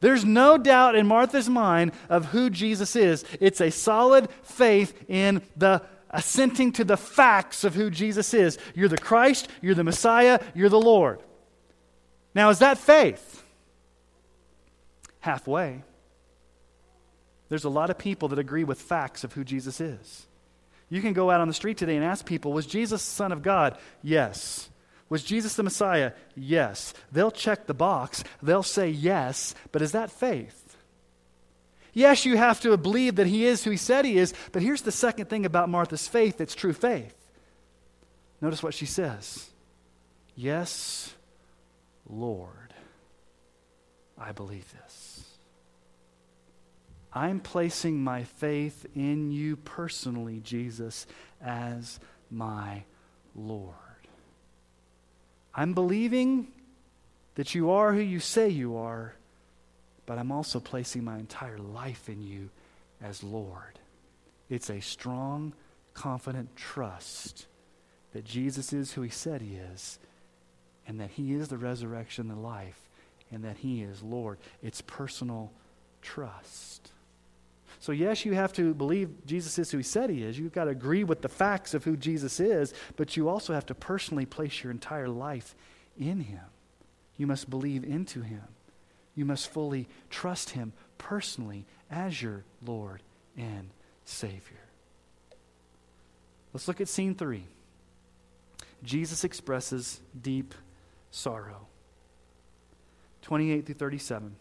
[0.00, 3.24] There's no doubt in Martha's mind of who Jesus is.
[3.40, 5.80] It's a solid faith in the
[6.14, 8.56] assenting to the facts of who Jesus is.
[8.74, 11.22] You're the Christ, you're the Messiah, you're the Lord.
[12.34, 13.44] Now, is that faith?
[15.20, 15.82] Halfway.
[17.48, 20.26] There's a lot of people that agree with facts of who Jesus is.
[20.88, 23.32] You can go out on the street today and ask people, Was Jesus the Son
[23.32, 23.78] of God?
[24.02, 24.70] Yes.
[25.08, 26.12] Was Jesus the Messiah?
[26.34, 26.94] Yes.
[27.12, 28.24] They'll check the box.
[28.42, 30.63] They'll say yes, but is that faith?
[31.94, 34.82] Yes, you have to believe that he is who he said he is, but here's
[34.82, 37.14] the second thing about Martha's faith that's true faith.
[38.40, 39.48] Notice what she says
[40.36, 41.14] Yes,
[42.08, 42.74] Lord,
[44.18, 45.24] I believe this.
[47.12, 51.06] I'm placing my faith in you personally, Jesus,
[51.40, 52.82] as my
[53.36, 53.74] Lord.
[55.54, 56.48] I'm believing
[57.36, 59.14] that you are who you say you are
[60.06, 62.50] but I'm also placing my entire life in you
[63.02, 63.78] as Lord.
[64.48, 65.54] It's a strong,
[65.94, 67.46] confident trust
[68.12, 69.98] that Jesus is who he said he is,
[70.86, 72.88] and that he is the resurrection and the life,
[73.32, 74.38] and that he is Lord.
[74.62, 75.50] It's personal
[76.02, 76.92] trust.
[77.80, 80.38] So, yes, you have to believe Jesus is who he said he is.
[80.38, 83.66] You've got to agree with the facts of who Jesus is, but you also have
[83.66, 85.54] to personally place your entire life
[85.98, 86.44] in him.
[87.16, 88.42] You must believe into him.
[89.14, 93.02] You must fully trust Him personally as your Lord
[93.36, 93.70] and
[94.04, 94.58] Savior.
[96.52, 97.44] Let's look at scene three.
[98.82, 100.54] Jesus expresses deep
[101.10, 101.66] sorrow.
[103.22, 104.36] 28 through 37.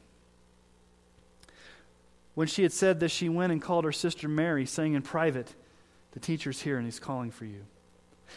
[2.35, 5.53] When she had said this, she went and called her sister Mary, saying in private,
[6.11, 7.65] The teacher's here and he's calling for you.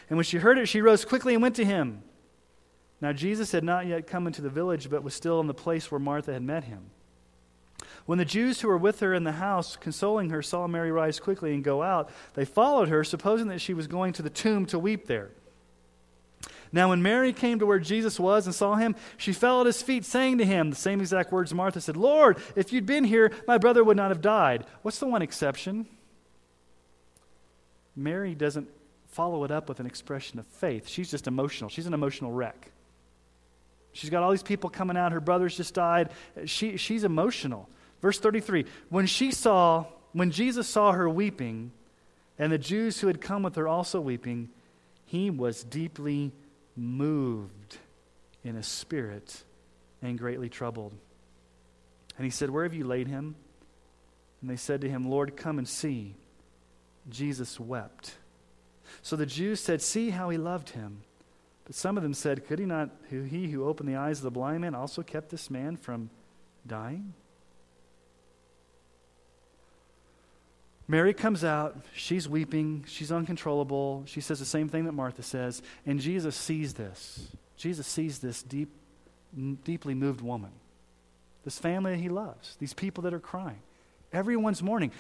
[0.09, 2.03] And when she heard it, she rose quickly and went to him.
[3.07, 5.93] Now, Jesus had not yet come into the village, but was still in the place
[5.93, 6.91] where Martha had met him.
[8.05, 11.21] When the Jews who were with her in the house, consoling her, saw Mary rise
[11.21, 14.67] quickly and go out, they followed her, supposing that she was going to the tomb
[14.67, 15.31] to weep there.
[16.73, 19.83] Now, when Mary came to where Jesus was and saw him, she fell at his
[19.83, 23.31] feet, saying to him, the same exact words Martha said, Lord, if you'd been here,
[23.47, 24.67] my brother would not have died.
[24.83, 25.87] What's the one exception?
[27.95, 28.69] Mary doesn't
[29.07, 30.89] follow it up with an expression of faith.
[30.89, 31.71] She's just emotional.
[31.71, 32.73] She's an emotional wreck.
[33.97, 35.13] She's got all these people coming out.
[35.13, 36.11] Her brother's just died.
[36.45, 37.67] She, she's emotional.
[38.03, 41.73] Verse 33 When she saw, when Jesus saw her weeping,
[42.39, 44.51] and the Jews who had come with her also weeping,
[45.07, 46.33] he was deeply
[46.77, 47.79] moved
[48.45, 49.43] in a spirit
[50.03, 50.93] and greatly troubled.
[52.19, 53.35] And he said, Where have you laid him?
[54.43, 56.17] And they said to him, Lord, come and see.
[57.09, 58.17] Jesus wept.
[59.01, 61.01] So the Jews said, See how he loved him.
[61.67, 64.25] But some of them said, Could he not, who he who opened the eyes of
[64.25, 66.11] the blind man, also kept this man from
[66.67, 67.13] dying?
[70.89, 71.77] Mary comes out.
[71.95, 72.85] She's weeping.
[72.87, 74.05] She's uncontrollable.
[74.07, 75.61] She says the same thing that Martha says.
[75.85, 77.29] And Jesus sees this.
[77.57, 78.71] Jesus sees this deep,
[79.65, 80.53] deeply moved woman,
[81.45, 83.61] this family that he loves, these people that are crying.
[84.13, 84.93] Everyone's mourning.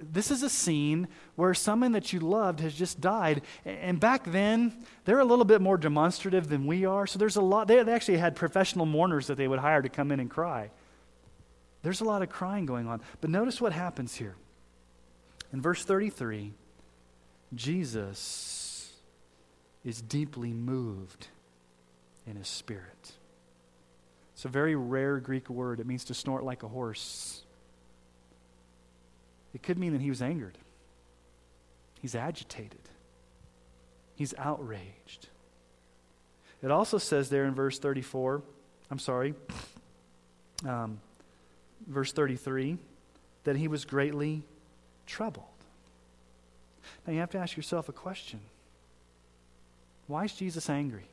[0.00, 3.42] This is a scene where someone that you loved has just died.
[3.64, 7.06] And back then, they're a little bit more demonstrative than we are.
[7.06, 10.10] So there's a lot, they actually had professional mourners that they would hire to come
[10.10, 10.70] in and cry.
[11.82, 13.00] There's a lot of crying going on.
[13.20, 14.34] But notice what happens here.
[15.52, 16.52] In verse 33,
[17.54, 18.92] Jesus
[19.84, 21.28] is deeply moved
[22.26, 23.12] in his spirit.
[24.34, 25.80] It's a very rare Greek word.
[25.80, 27.44] It means to snort like a horse.
[29.58, 30.56] It could mean that he was angered,
[32.00, 32.78] he's agitated,
[34.14, 35.26] he's outraged.
[36.62, 38.40] It also says there in verse 34,
[38.88, 39.34] I'm sorry,
[40.66, 41.00] um,
[41.88, 42.78] verse 33,
[43.44, 44.42] that he was greatly
[45.06, 45.44] troubled.
[47.04, 48.38] Now you have to ask yourself a question
[50.06, 51.08] Why is Jesus angry?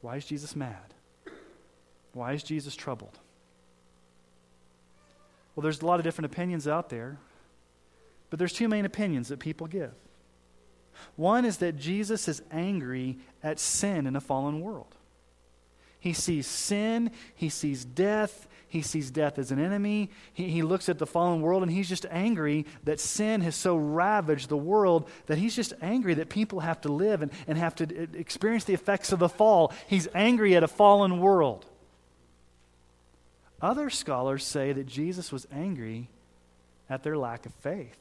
[0.00, 0.94] Why is Jesus mad?
[2.12, 3.18] Why is Jesus troubled?
[5.60, 7.18] Well, there's a lot of different opinions out there,
[8.30, 9.92] but there's two main opinions that people give.
[11.16, 14.94] One is that Jesus is angry at sin in a fallen world.
[15.98, 20.08] He sees sin, he sees death, he sees death as an enemy.
[20.32, 23.76] He, he looks at the fallen world and he's just angry that sin has so
[23.76, 27.74] ravaged the world that he's just angry that people have to live and, and have
[27.74, 29.74] to experience the effects of the fall.
[29.88, 31.66] He's angry at a fallen world.
[33.62, 36.08] Other scholars say that Jesus was angry
[36.88, 37.98] at their lack of faith.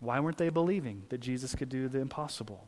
[0.00, 2.66] Why weren't they believing that Jesus could do the impossible?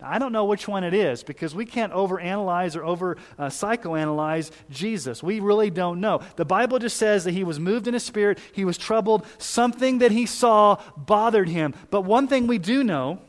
[0.00, 3.46] Now, I don't know which one it is because we can't overanalyze or over uh,
[3.46, 5.22] psychoanalyze Jesus.
[5.22, 6.20] We really don't know.
[6.36, 9.98] The Bible just says that he was moved in his spirit, he was troubled, something
[9.98, 11.74] that he saw bothered him.
[11.90, 13.20] But one thing we do know,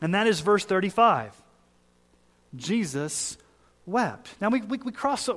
[0.00, 1.34] and that is verse 35
[2.56, 3.36] Jesus
[3.88, 4.28] wept.
[4.40, 5.34] Now we, we, we cross, uh,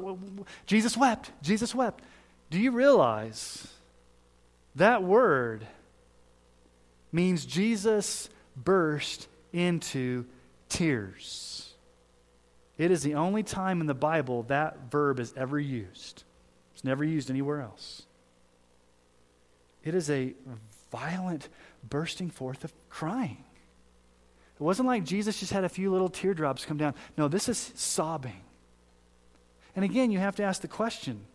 [0.66, 1.32] Jesus wept.
[1.42, 2.04] Jesus wept.
[2.50, 3.68] Do you realize
[4.76, 5.66] that word
[7.12, 10.26] means Jesus burst into
[10.70, 11.74] tears?
[12.78, 16.24] It is the only time in the Bible that verb is ever used.
[16.74, 18.04] It's never used anywhere else.
[19.84, 20.34] It is a
[20.92, 21.48] violent
[21.88, 23.44] bursting forth of crying.
[24.62, 26.94] It wasn't like Jesus just had a few little teardrops come down.
[27.18, 28.44] No, this is sobbing.
[29.76, 31.26] And again, you have to ask the question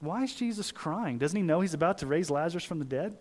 [0.00, 1.18] why is Jesus crying?
[1.18, 3.16] Doesn't he know he's about to raise Lazarus from the dead?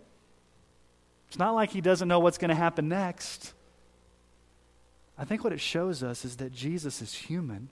[1.28, 3.54] It's not like he doesn't know what's going to happen next.
[5.20, 7.70] I think what it shows us is that Jesus is human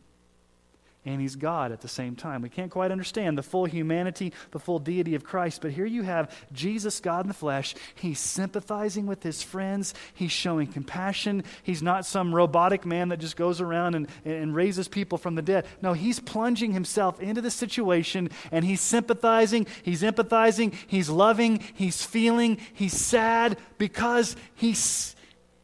[1.05, 2.41] and he's God at the same time.
[2.41, 6.03] We can't quite understand the full humanity, the full deity of Christ, but here you
[6.03, 7.73] have Jesus, God in the flesh.
[7.95, 11.43] He's sympathizing with his friends, he's showing compassion.
[11.63, 15.41] He's not some robotic man that just goes around and, and raises people from the
[15.41, 15.65] dead.
[15.81, 22.03] No, he's plunging himself into the situation and he's sympathizing, he's empathizing, he's loving, he's
[22.03, 25.15] feeling, he's sad because he's.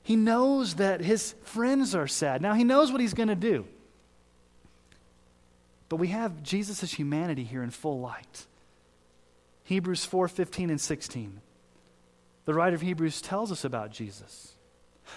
[0.04, 2.39] He knows that his friends are sad.
[2.39, 3.65] Now, he knows what he's going to do.
[5.89, 8.45] But we have Jesus' humanity here in full light.
[9.63, 11.41] Hebrews 4 15 and 16.
[12.45, 14.54] The writer of Hebrews tells us about Jesus.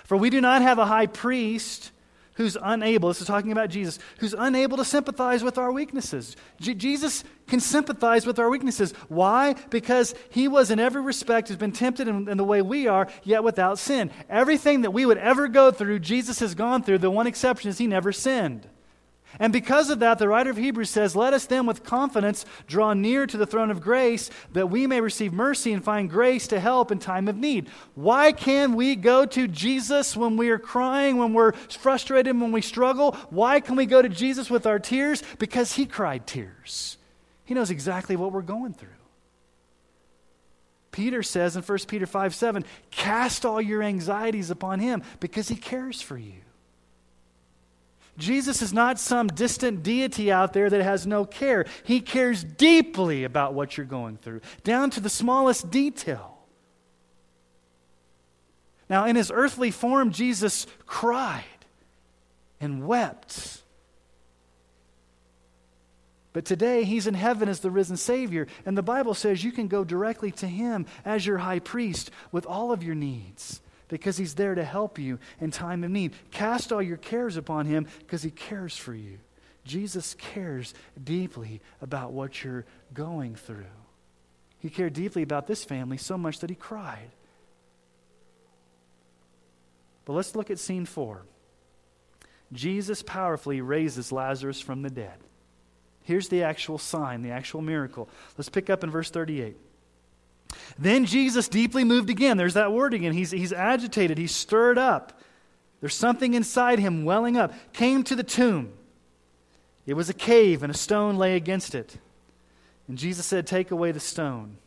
[0.05, 1.91] For we do not have a high priest
[2.35, 6.37] who's unable, this is talking about Jesus, who's unable to sympathize with our weaknesses.
[6.61, 8.93] Jesus can sympathize with our weaknesses.
[9.09, 9.55] Why?
[9.71, 13.09] Because he was in every respect, has been tempted in, in, the way we are,
[13.25, 14.13] yet without sin.
[14.31, 16.99] Everything that we would ever go through, Jesus has gone through.
[16.99, 18.69] The one exception is he never sinned.
[19.41, 22.93] And because of that, the writer of Hebrews says, Let us then with confidence draw
[22.93, 26.59] near to the throne of grace that we may receive mercy and find grace to
[26.59, 27.69] help in time of need.
[27.95, 32.63] Why can we go to Jesus when we are crying, when we're frustrated, when we
[32.63, 33.13] struggle?
[33.31, 35.23] Why can we go to Jesus with our tears?
[35.39, 36.97] Because he cried tears.
[37.45, 38.89] He knows exactly what we're going through.
[40.91, 45.55] Peter says in 1 Peter 5 7, cast all your anxieties upon him because he
[45.55, 46.41] cares for you.
[48.19, 51.67] Jesus is not some distant deity out there that has no care.
[51.85, 56.37] He cares deeply about what you're going through, down to the smallest detail.
[58.91, 61.45] Now, in his earthly form, Jesus cried
[62.61, 63.63] and wept.
[66.33, 69.69] But today, he's in heaven as the risen Savior, and the Bible says you can
[69.69, 74.35] go directly to him as your high priest with all of your needs because he's
[74.35, 76.13] there to help you in time of need.
[76.31, 79.19] Cast all your cares upon him because he cares for you.
[79.65, 82.65] Jesus cares deeply about what you're
[82.95, 83.65] going through.
[84.61, 87.11] He cared deeply about this family so much that he cried.
[90.05, 91.23] But let's look at scene four.
[92.53, 95.19] Jesus powerfully raises Lazarus from the dead.
[96.03, 98.09] Here's the actual sign, the actual miracle.
[98.39, 99.57] Let's pick up in verse 38.
[100.79, 102.37] Then Jesus deeply moved again.
[102.37, 103.13] There's that word again.
[103.13, 105.21] He's, he's agitated, he's stirred up.
[105.81, 107.53] There's something inside him welling up.
[107.73, 108.73] Came to the tomb.
[109.87, 111.97] It was a cave, and a stone lay against it.
[112.89, 114.59] And Jesus said, Take away the stone.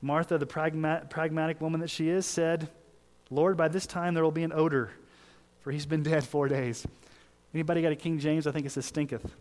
[0.00, 2.68] Martha, the pragma- pragmatic woman that she is, said,
[3.30, 4.90] Lord, by this time there will be an odor,
[5.60, 6.86] for he's been dead four days.
[7.54, 8.46] Anybody got a King James?
[8.46, 9.34] I think it says stinketh.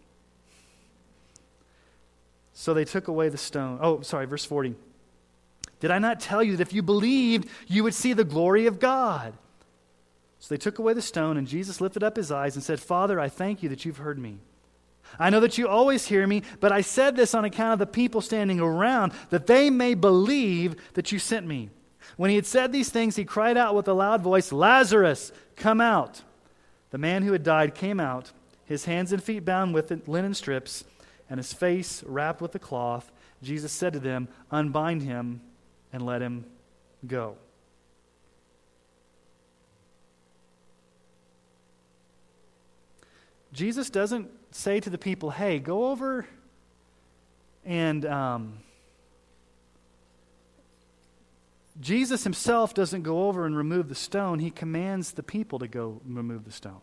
[2.53, 3.79] So they took away the stone.
[3.81, 4.75] Oh, sorry, verse 40.
[5.85, 8.79] Did I not tell you that if you believed, you would see the glory of
[8.79, 9.35] God?
[10.39, 13.19] So they took away the stone, and Jesus lifted up his eyes and said, Father,
[13.19, 14.39] I thank you that you've heard me.
[15.19, 17.85] I know that you always hear me, but I said this on account of the
[17.85, 21.69] people standing around, that they may believe that you sent me.
[22.17, 25.79] When he had said these things, he cried out with a loud voice, Lazarus, come
[25.79, 26.23] out.
[26.89, 28.31] The man who had died came out,
[28.65, 30.83] his hands and feet bound with linen strips,
[31.29, 33.11] and his face wrapped with a cloth.
[33.43, 35.41] Jesus said to them, Unbind him
[35.95, 36.43] and let him
[37.07, 37.37] go.
[43.53, 46.27] Jesus doesn't say to the people, Hey, go over
[47.63, 48.05] and.
[48.05, 48.57] Um,
[51.79, 54.39] Jesus himself doesn't go over and remove the stone.
[54.39, 56.79] He commands the people to go remove the stone.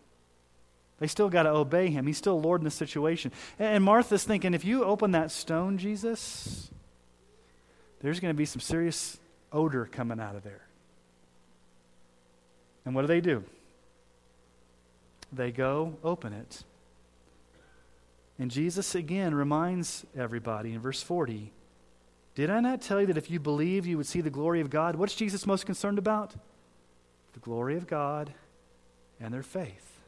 [0.99, 2.07] They still got to obey him.
[2.07, 3.33] He's still Lord in the situation.
[3.59, 6.71] And Martha's thinking, if you open that stone, Jesus,
[8.03, 9.19] there's going to be some serious
[9.53, 10.63] odor coming out of there.
[12.85, 13.45] And what do they do?
[15.33, 16.65] They go open it.
[18.39, 21.53] And Jesus again reminds everybody in verse 40
[22.35, 24.71] did I not tell you that if you believe, you would see the glory of
[24.71, 24.97] God?
[24.97, 26.35] What's Jesus most concerned about?
[27.35, 28.33] The glory of God
[29.21, 30.01] and their faith.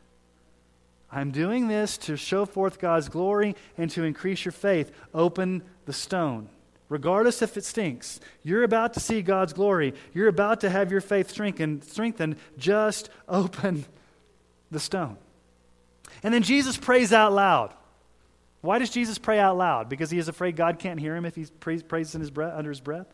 [1.12, 4.90] I'm doing this to show forth God's glory and to increase your faith.
[5.12, 6.49] Open the stone.
[6.95, 9.95] Regardless if it stinks, you're about to see God's glory.
[10.12, 11.82] You're about to have your faith strengthened.
[11.82, 12.36] strengthened.
[12.57, 13.84] Just open
[14.70, 15.16] the stone.
[16.22, 17.74] And then Jesus prays out loud.
[18.61, 19.88] Why does Jesus pray out loud?
[19.88, 22.80] Because he is afraid God can't hear him if he prays, his breath, under his
[22.80, 23.09] breath?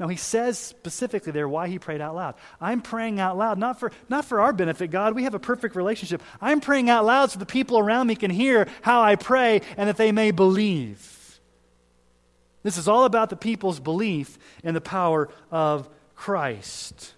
[0.00, 2.34] No, he says specifically there why he prayed out loud.
[2.60, 5.14] I'm praying out loud, not for, not for our benefit, God.
[5.14, 6.20] We have a perfect relationship.
[6.40, 9.88] I'm praying out loud so the people around me can hear how I pray and
[9.88, 11.13] that they may believe.
[12.64, 17.14] This is all about the people's belief in the power of Christ.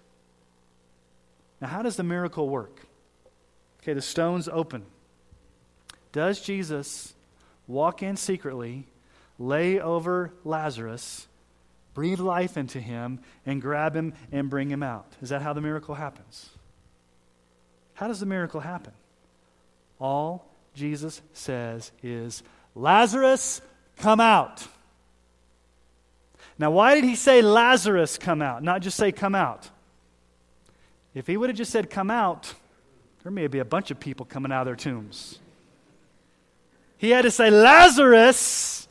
[1.59, 2.85] Now, how does the miracle work?
[3.81, 4.85] Okay, the stone's open.
[6.11, 7.15] Does Jesus
[7.67, 8.85] walk in secretly,
[9.37, 11.27] lay over Lazarus,
[11.93, 15.11] breathe life into him, and grab him and bring him out.
[15.21, 16.49] Is that how the miracle happens?
[17.95, 18.93] How does the miracle happen?
[19.99, 20.45] All
[20.75, 22.43] Jesus says is,
[22.75, 23.61] Lazarus,
[23.97, 24.67] come out.
[26.59, 29.69] Now, why did he say Lazarus come out, not just say come out?
[31.13, 32.53] If he would have just said come out,
[33.23, 35.39] there may be a bunch of people coming out of their tombs.
[36.97, 38.87] He had to say, Lazarus,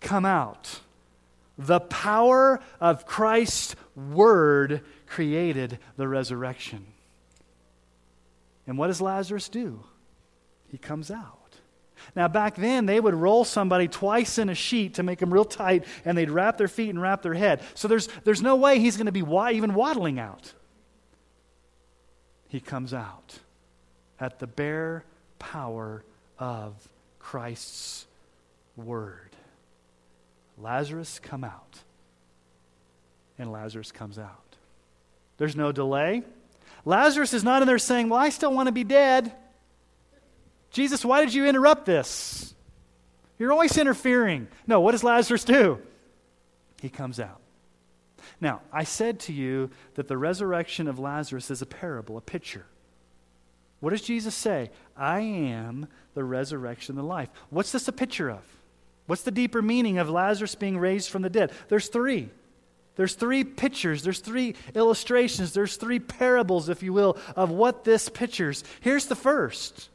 [0.00, 0.80] come out.
[1.56, 6.86] The power of Christ's word created the resurrection.
[8.66, 9.84] And what does Lazarus do?
[10.70, 11.41] He comes out.
[12.14, 15.44] Now, back then, they would roll somebody twice in a sheet to make them real
[15.44, 17.62] tight, and they'd wrap their feet and wrap their head.
[17.74, 20.52] So there's, there's no way he's going to be wa- even waddling out.
[22.48, 23.38] He comes out
[24.20, 25.04] at the bare
[25.38, 26.04] power
[26.38, 26.74] of
[27.18, 28.06] Christ's
[28.76, 29.30] word.
[30.58, 31.78] Lazarus, come out.
[33.38, 34.56] And Lazarus comes out.
[35.38, 36.22] There's no delay.
[36.84, 39.32] Lazarus is not in there saying, Well, I still want to be dead.
[40.72, 42.54] Jesus, why did you interrupt this?
[43.38, 44.48] You're always interfering.
[44.66, 45.78] No, what does Lazarus do?
[46.80, 47.40] He comes out.
[48.40, 52.66] Now, I said to you that the resurrection of Lazarus is a parable, a picture.
[53.80, 54.70] What does Jesus say?
[54.96, 57.28] I am the resurrection and the life.
[57.50, 58.42] What's this a picture of?
[59.06, 61.52] What's the deeper meaning of Lazarus being raised from the dead?
[61.68, 62.30] There's three.
[62.94, 68.08] There's three pictures, there's three illustrations, there's three parables, if you will, of what this
[68.08, 68.64] pictures.
[68.80, 69.88] Here's the first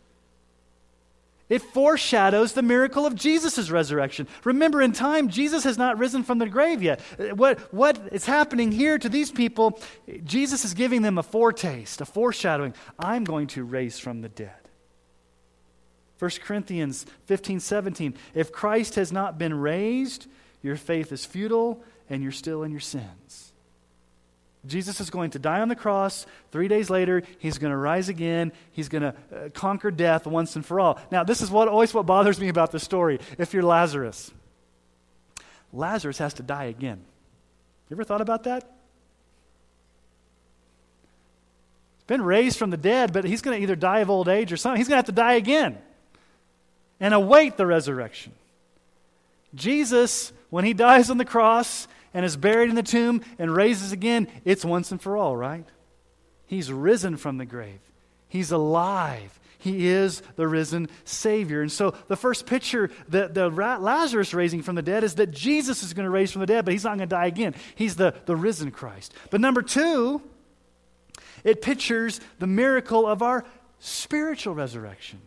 [1.49, 4.27] it foreshadows the miracle of Jesus' resurrection.
[4.43, 6.99] Remember, in time, Jesus has not risen from the grave yet.
[7.35, 9.79] What, what is happening here to these people,
[10.23, 12.73] Jesus is giving them a foretaste, a foreshadowing.
[12.99, 14.51] I'm going to raise from the dead.
[16.19, 18.15] 1 Corinthians 15, 17.
[18.33, 20.27] If Christ has not been raised,
[20.61, 23.46] your faith is futile and you're still in your sins.
[24.65, 26.25] Jesus is going to die on the cross.
[26.51, 28.51] Three days later, he's going to rise again.
[28.71, 30.99] He's going to uh, conquer death once and for all.
[31.11, 33.19] Now, this is what always what bothers me about the story.
[33.37, 34.31] If you're Lazarus,
[35.71, 36.99] Lazarus has to die again.
[37.89, 38.63] You ever thought about that?
[41.97, 44.51] He's been raised from the dead, but he's going to either die of old age
[44.51, 44.77] or something.
[44.77, 45.77] He's going to have to die again
[46.99, 48.33] and await the resurrection.
[49.55, 53.91] Jesus, when he dies on the cross, and is buried in the tomb and raises
[53.91, 55.65] again, it's once and for all, right?
[56.45, 57.79] He's risen from the grave.
[58.29, 59.39] He's alive.
[59.59, 61.61] He is the risen Savior.
[61.61, 65.83] And so the first picture that the Lazarus raising from the dead is that Jesus
[65.83, 67.55] is going to raise from the dead, but he's not going to die again.
[67.75, 69.13] He's the, the risen Christ.
[69.29, 70.21] But number two,
[71.43, 73.45] it pictures the miracle of our
[73.79, 75.19] spiritual resurrection.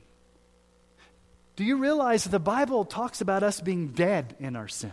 [1.56, 4.92] Do you realize that the Bible talks about us being dead in our sin?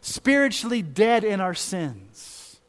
[0.00, 2.60] Spiritually dead in our sins.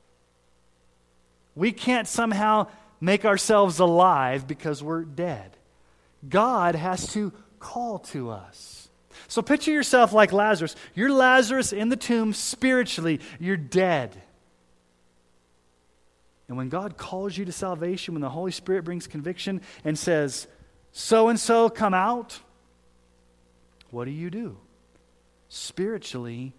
[1.56, 2.68] We can't somehow
[3.00, 5.58] make ourselves alive because we're dead.
[6.28, 8.90] God has to call to us.
[9.28, 10.76] So picture yourself like Lazarus.
[10.94, 14.22] You're Lazarus in the tomb spiritually, you're dead.
[16.48, 20.48] And when God calls you to salvation, when the Holy Spirit brings conviction and says,
[20.92, 22.40] so and so come out,
[23.90, 24.58] what do you do?
[25.48, 26.54] Spiritually,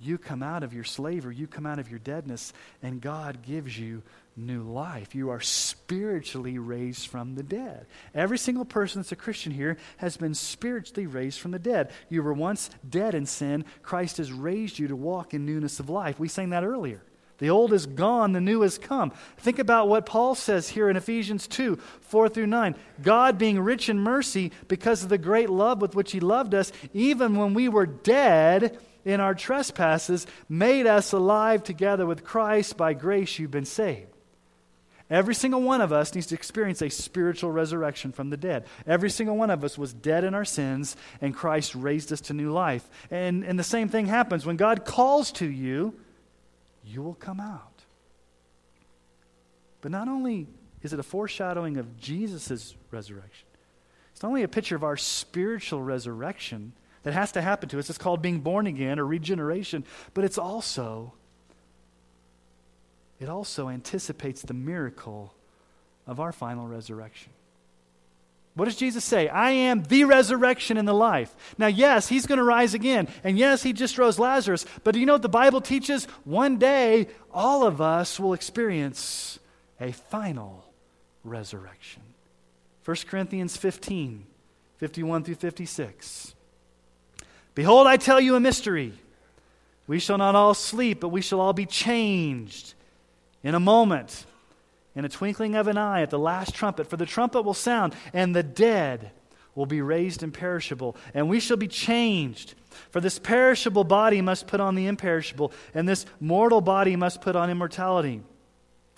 [0.00, 3.78] you come out of your slavery, you come out of your deadness, and God gives
[3.78, 4.02] you
[4.36, 5.14] new life.
[5.14, 7.86] You are spiritually raised from the dead.
[8.14, 11.90] Every single person that's a Christian here has been spiritually raised from the dead.
[12.10, 13.64] You were once dead in sin.
[13.82, 16.18] Christ has raised you to walk in newness of life.
[16.18, 17.00] We sang that earlier.
[17.38, 19.12] The old is gone, the new has come.
[19.38, 22.74] Think about what Paul says here in Ephesians 2 4 through 9.
[23.02, 26.72] God, being rich in mercy, because of the great love with which He loved us,
[26.94, 32.76] even when we were dead, in our trespasses, made us alive together with Christ.
[32.76, 34.10] By grace, you've been saved.
[35.08, 38.66] Every single one of us needs to experience a spiritual resurrection from the dead.
[38.84, 42.34] Every single one of us was dead in our sins, and Christ raised us to
[42.34, 42.84] new life.
[43.08, 44.44] And, and the same thing happens.
[44.44, 45.94] When God calls to you,
[46.84, 47.84] you will come out.
[49.82, 50.48] But not only
[50.82, 53.46] is it a foreshadowing of Jesus' resurrection,
[54.10, 56.72] it's not only a picture of our spiritual resurrection,
[57.06, 57.88] that has to happen to us.
[57.88, 61.12] It's called being born again or regeneration, but it's also
[63.20, 65.32] it also anticipates the miracle
[66.08, 67.30] of our final resurrection.
[68.54, 69.28] What does Jesus say?
[69.28, 71.32] I am the resurrection and the life.
[71.56, 73.06] Now, yes, he's going to rise again.
[73.22, 74.66] And yes, he just rose Lazarus.
[74.82, 76.06] But do you know what the Bible teaches?
[76.24, 79.38] One day, all of us will experience
[79.80, 80.64] a final
[81.22, 82.02] resurrection.
[82.84, 84.26] 1 Corinthians 15,
[84.78, 86.35] 51 through 56.
[87.56, 88.92] Behold, I tell you a mystery.
[89.86, 92.74] We shall not all sleep, but we shall all be changed
[93.42, 94.26] in a moment,
[94.94, 96.86] in a twinkling of an eye, at the last trumpet.
[96.86, 99.10] For the trumpet will sound, and the dead
[99.54, 102.54] will be raised imperishable, and we shall be changed.
[102.90, 107.36] For this perishable body must put on the imperishable, and this mortal body must put
[107.36, 108.20] on immortality.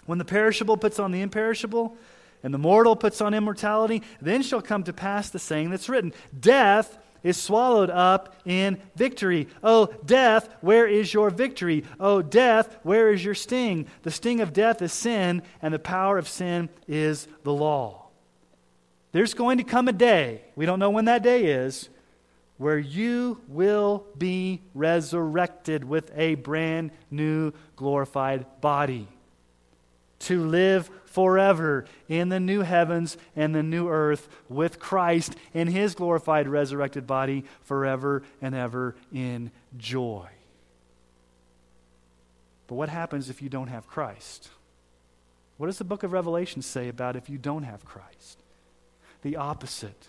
[0.07, 1.97] When the perishable puts on the imperishable,
[2.43, 6.13] and the mortal puts on immortality, then shall come to pass the saying that's written
[6.41, 9.49] Death is swallowed up in victory.
[9.63, 11.85] Oh, death, where is your victory?
[11.99, 13.87] Oh, death, where is your sting?
[14.03, 18.07] The sting of death is sin, and the power of sin is the law.
[19.13, 21.89] There's going to come a day, we don't know when that day is,
[22.59, 29.09] where you will be resurrected with a brand new glorified body
[30.19, 35.95] to live forever in the new heavens and the new earth with Christ in his
[35.95, 40.29] glorified resurrected body forever and ever in joy.
[42.67, 44.51] But what happens if you don't have Christ?
[45.57, 48.39] What does the book of Revelation say about if you don't have Christ?
[49.23, 50.09] The opposite.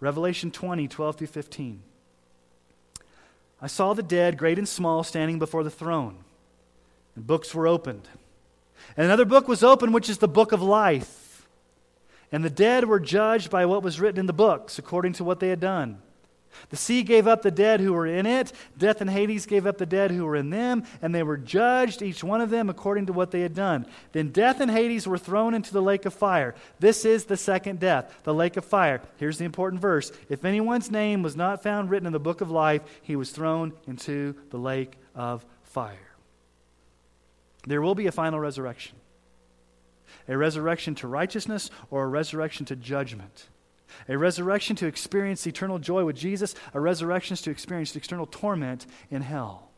[0.00, 1.82] Revelation 20, 12 through 15.
[3.60, 6.18] I saw the dead, great and small, standing before the throne,
[7.16, 8.08] and books were opened.
[8.96, 11.46] And another book was opened, which is the book of life.
[12.32, 15.40] And the dead were judged by what was written in the books, according to what
[15.40, 15.98] they had done.
[16.70, 18.52] The sea gave up the dead who were in it.
[18.78, 22.02] Death and Hades gave up the dead who were in them, and they were judged,
[22.02, 23.86] each one of them, according to what they had done.
[24.12, 26.54] Then death and Hades were thrown into the lake of fire.
[26.80, 29.00] This is the second death, the lake of fire.
[29.16, 32.50] Here's the important verse If anyone's name was not found written in the book of
[32.50, 36.03] life, he was thrown into the lake of fire.
[37.66, 38.96] There will be a final resurrection
[40.28, 43.48] a resurrection to righteousness or a resurrection to judgment.
[44.08, 49.22] A resurrection to experience eternal joy with Jesus, a resurrection to experience external torment in
[49.22, 49.70] hell.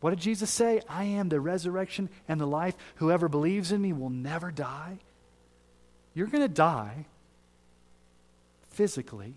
[0.00, 0.82] What did Jesus say?
[0.88, 2.76] I am the resurrection and the life.
[2.96, 4.98] Whoever believes in me will never die.
[6.14, 7.06] You're going to die
[8.70, 9.34] physically,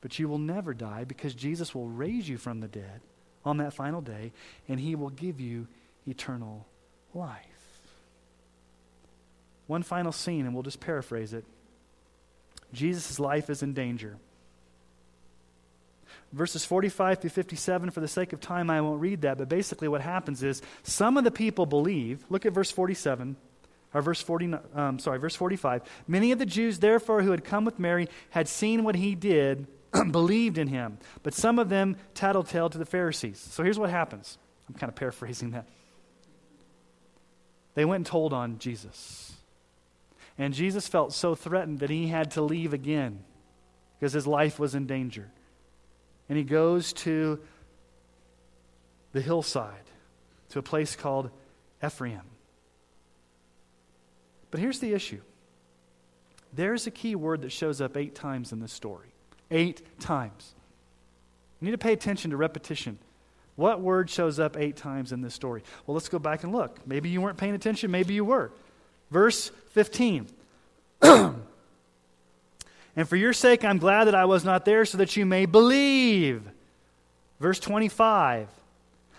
[0.00, 3.00] but you will never die because Jesus will raise you from the dead
[3.44, 4.32] on that final day
[4.68, 5.66] and he will give you
[6.08, 6.66] eternal
[7.14, 7.44] life.
[9.66, 11.44] One final scene, and we'll just paraphrase it.
[12.72, 14.16] Jesus' life is in danger.
[16.32, 19.88] Verses 45 through 57, for the sake of time, I won't read that, but basically
[19.88, 22.24] what happens is some of the people believe.
[22.28, 23.36] Look at verse 47,
[23.94, 25.82] or verse 40, um, sorry, verse 45.
[26.06, 29.66] Many of the Jews, therefore, who had come with Mary, had seen what he did,
[30.10, 33.38] believed in him, but some of them tattletale to the Pharisees.
[33.38, 34.36] So here's what happens.
[34.68, 35.66] I'm kind of paraphrasing that.
[37.78, 39.34] They went and told on Jesus.
[40.36, 43.20] And Jesus felt so threatened that he had to leave again
[43.94, 45.30] because his life was in danger.
[46.28, 47.38] And he goes to
[49.12, 49.84] the hillside,
[50.48, 51.30] to a place called
[51.80, 52.22] Ephraim.
[54.50, 55.20] But here's the issue
[56.52, 59.12] there's a key word that shows up eight times in this story.
[59.52, 60.56] Eight times.
[61.60, 62.98] You need to pay attention to repetition.
[63.58, 65.64] What word shows up eight times in this story?
[65.84, 66.78] Well, let's go back and look.
[66.86, 68.52] Maybe you weren't paying attention, maybe you were.
[69.10, 70.28] Verse 15.
[71.02, 71.42] and
[73.04, 76.48] for your sake, I'm glad that I was not there so that you may believe.
[77.40, 78.46] Verse 25.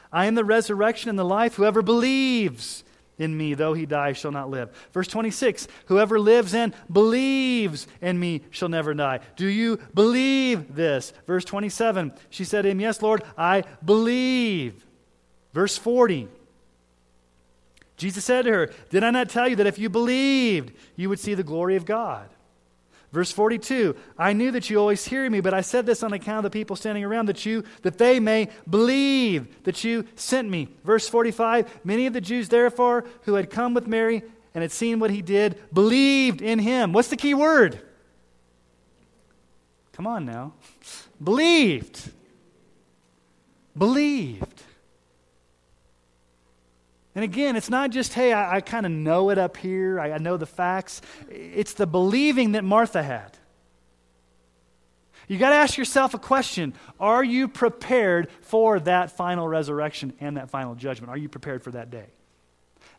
[0.09, 1.55] I am the resurrection and the life.
[1.55, 2.85] Whoever believes
[3.19, 4.71] in me, though he die, shall not live.
[4.91, 9.19] Verse 26 Whoever lives and believes in me shall never die.
[9.35, 11.13] Do you believe this?
[11.27, 14.85] Verse 27 She said to him, Yes, Lord, I believe.
[15.53, 16.29] Verse 40
[17.99, 21.19] Jesus said to her, Did I not tell you that if you believed, you would
[21.19, 22.29] see the glory of God?
[23.11, 26.45] Verse 42, I knew that you always hear me, but I said this on account
[26.45, 30.67] of the people standing around, that you that they may believe that you sent me.
[30.83, 34.21] Verse 45, many of the Jews therefore who had come with Mary
[34.53, 36.93] and had seen what he did believed in him.
[36.93, 37.81] What's the key word?
[39.93, 40.53] Come on now.
[41.23, 42.11] Believed.
[43.77, 44.58] Believed.
[47.15, 50.13] And again, it's not just, hey, I, I kind of know it up here, I,
[50.13, 51.01] I know the facts.
[51.29, 53.37] It's the believing that Martha had.
[55.27, 60.37] You got to ask yourself a question Are you prepared for that final resurrection and
[60.37, 61.11] that final judgment?
[61.11, 62.07] Are you prepared for that day?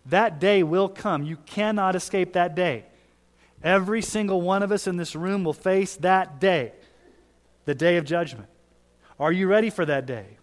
[0.07, 1.25] That day will come.
[1.25, 2.85] You cannot escape that day.
[3.63, 6.73] Every single one of us in this room will face that day,
[7.67, 8.49] the day of judgment.
[9.19, 10.39] Are you ready for that day?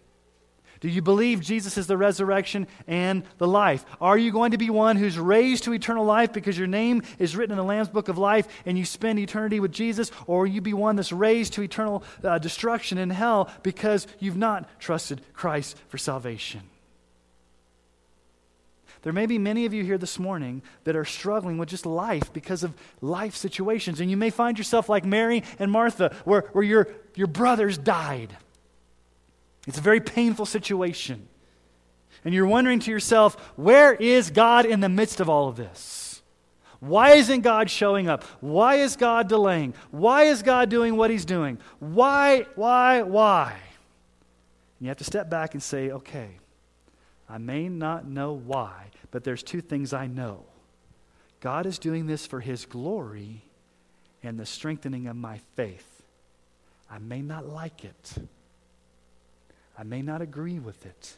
[0.80, 3.84] Do you believe Jesus is the resurrection and the life?
[4.00, 7.34] Are you going to be one who's raised to eternal life because your name is
[7.34, 10.12] written in the Lamb's book of life and you spend eternity with Jesus?
[10.26, 14.68] Or you be one that's raised to eternal uh, destruction in hell because you've not
[14.78, 16.62] trusted Christ for salvation?
[19.02, 22.32] There may be many of you here this morning that are struggling with just life
[22.32, 24.00] because of life situations.
[24.00, 28.36] And you may find yourself like Mary and Martha, where, where your, your brothers died
[29.68, 31.28] it's a very painful situation.
[32.24, 36.22] And you're wondering to yourself, where is God in the midst of all of this?
[36.80, 38.24] Why isn't God showing up?
[38.40, 39.74] Why is God delaying?
[39.90, 41.58] Why is God doing what he's doing?
[41.80, 43.52] Why, why, why?
[43.52, 46.38] And you have to step back and say, okay,
[47.28, 50.44] I may not know why, but there's two things I know.
[51.40, 53.42] God is doing this for his glory
[54.22, 56.02] and the strengthening of my faith.
[56.90, 58.14] I may not like it.
[59.78, 61.16] I may not agree with it.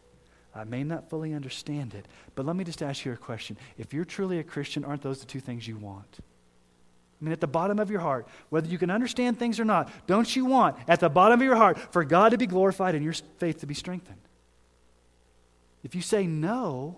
[0.54, 2.06] I may not fully understand it.
[2.34, 3.56] But let me just ask you a question.
[3.78, 6.18] If you're truly a Christian, aren't those the two things you want?
[7.20, 9.90] I mean, at the bottom of your heart, whether you can understand things or not,
[10.06, 13.04] don't you want, at the bottom of your heart, for God to be glorified and
[13.04, 14.20] your faith to be strengthened?
[15.82, 16.96] If you say no,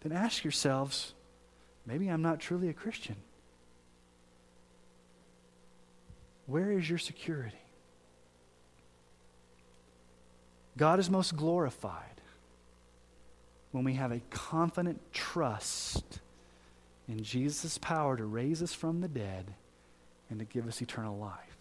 [0.00, 1.14] then ask yourselves
[1.86, 3.16] maybe I'm not truly a Christian.
[6.46, 7.61] Where is your security?
[10.76, 12.20] God is most glorified
[13.72, 16.20] when we have a confident trust
[17.08, 19.54] in Jesus' power to raise us from the dead
[20.30, 21.58] and to give us eternal life.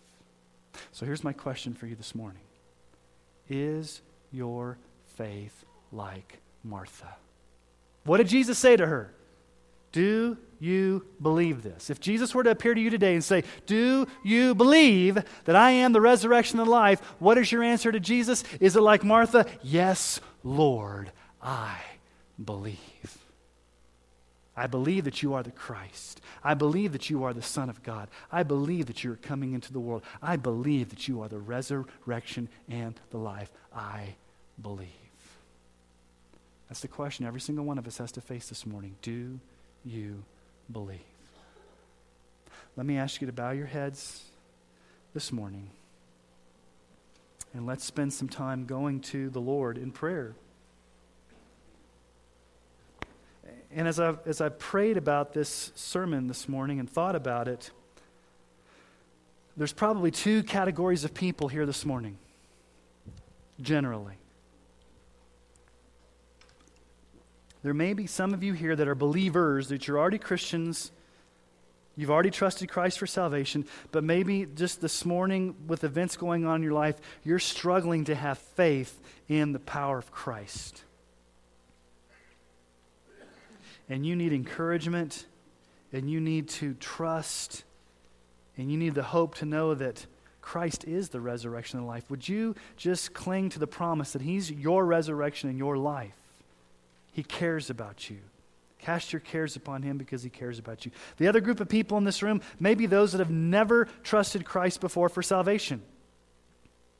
[0.92, 2.42] So here's my question for you this morning
[3.50, 4.02] Is
[4.32, 4.78] your
[5.18, 7.16] faith like Martha?
[8.04, 9.14] What did Jesus say to her?
[9.92, 11.90] Do you believe this?
[11.90, 15.72] If Jesus were to appear to you today and say, Do you believe that I
[15.72, 17.02] am the resurrection and the life?
[17.18, 18.44] What is your answer to Jesus?
[18.60, 19.48] Is it like Martha?
[19.64, 21.80] Yes, Lord, I
[22.44, 22.78] believe.
[24.56, 26.22] I believe that you are the Christ.
[26.44, 28.10] I believe that you are the Son of God.
[28.32, 30.04] I believe that you are coming into the world.
[30.22, 33.52] I believe that you are the resurrection and the life.
[33.76, 34.16] I
[34.62, 34.90] believe.
[36.70, 38.96] That's the question every single one of us has to face this morning.
[39.02, 39.40] Do
[39.84, 40.24] you
[40.72, 41.00] believe?
[42.76, 44.24] Let me ask you to bow your heads
[45.14, 45.70] this morning.
[47.54, 50.36] And let's spend some time going to the Lord in prayer.
[53.74, 57.72] And as I, as I prayed about this sermon this morning and thought about it,
[59.56, 62.18] there's probably two categories of people here this morning,
[63.62, 64.16] generally.
[67.64, 70.92] There may be some of you here that are believers, that you're already Christians,
[71.96, 76.58] you've already trusted Christ for salvation, but maybe just this morning, with events going on
[76.58, 80.84] in your life, you're struggling to have faith in the power of Christ.
[83.88, 85.26] And you need encouragement,
[85.94, 87.64] and you need to trust,
[88.58, 90.06] and you need the hope to know that
[90.42, 94.50] Christ is the resurrection and life, would you just cling to the promise that He's
[94.50, 96.21] your resurrection and your life?
[97.12, 98.20] He cares about you.
[98.80, 100.92] Cast your cares upon Him because He cares about you.
[101.18, 104.46] The other group of people in this room may be those that have never trusted
[104.46, 105.82] Christ before for salvation.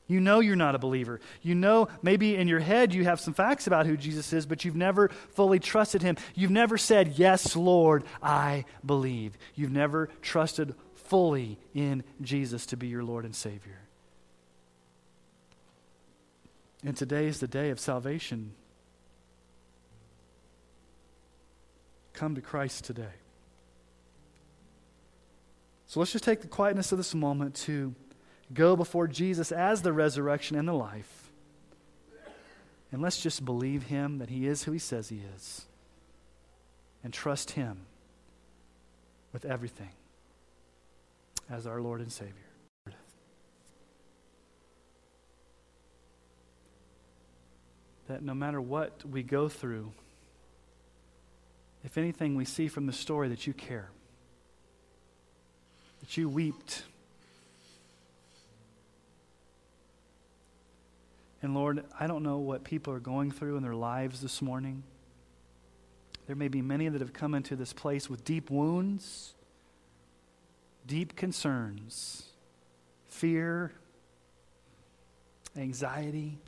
[0.06, 1.20] You know you're not a believer.
[1.40, 4.64] You know maybe in your head you have some facts about who Jesus is, but
[4.64, 6.16] you've never fully trusted him.
[6.34, 9.38] You've never said, Yes, Lord, I believe.
[9.54, 13.80] You've never trusted fully in Jesus to be your Lord and Savior.
[16.84, 18.52] And today is the day of salvation.
[22.12, 23.14] Come to Christ today.
[25.86, 27.94] So let's just take the quietness of this moment to
[28.54, 31.30] go before Jesus as the resurrection and the life.
[32.90, 35.66] And let's just believe him that he is who he says he is
[37.02, 37.78] and trust him
[39.32, 39.90] with everything
[41.50, 42.34] as our Lord and Savior.
[48.08, 49.92] That no matter what we go through,
[51.84, 53.90] if anything we see from the story, that you care,
[56.00, 56.84] that you wept
[61.42, 64.84] And Lord, I don't know what people are going through in their lives this morning.
[66.28, 69.34] There may be many that have come into this place with deep wounds,
[70.86, 72.28] deep concerns,
[73.08, 73.72] fear,
[75.56, 76.38] anxiety,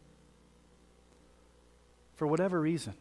[2.15, 2.95] for whatever reason.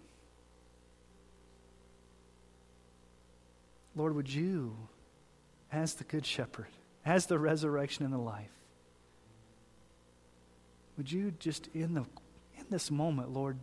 [3.95, 4.75] Lord, would you,
[5.71, 6.67] as the Good Shepherd,
[7.05, 8.49] as the resurrection and the life,
[10.97, 12.05] would you just in the
[12.57, 13.57] in this moment, Lord,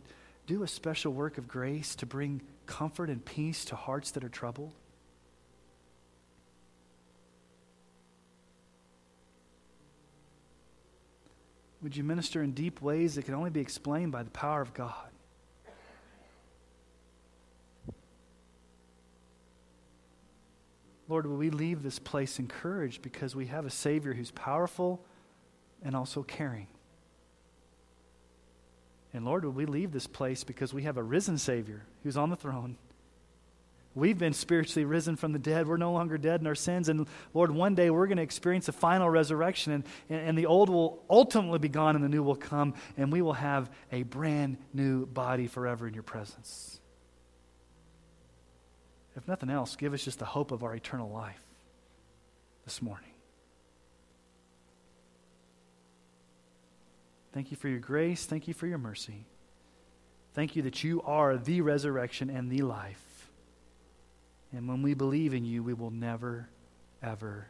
[0.46, 4.28] do a special work of grace to bring comfort and peace to hearts that are
[4.28, 4.72] troubled?
[11.82, 14.74] Would you minister in deep ways that can only be explained by the power of
[14.74, 15.09] God?
[21.10, 25.04] Lord, will we leave this place encouraged because we have a Savior who's powerful
[25.82, 26.68] and also caring?
[29.12, 32.30] And Lord, will we leave this place because we have a risen Savior who's on
[32.30, 32.76] the throne?
[33.96, 35.66] We've been spiritually risen from the dead.
[35.66, 36.88] We're no longer dead in our sins.
[36.88, 40.70] And Lord, one day we're going to experience a final resurrection, and, and, the old
[40.70, 44.58] will ultimately be gone, and the new will come, and we will have a brand
[44.72, 46.80] new body forever in your presence.
[49.16, 51.42] If nothing else, give us just the hope of our eternal life
[52.64, 53.10] this morning.
[57.32, 58.24] Thank you for your grace.
[58.24, 59.26] Thank you for your mercy.
[60.34, 63.30] Thank you that you are the resurrection and the life.
[64.52, 66.48] And when we believe in you, we will never,
[67.02, 67.46] ever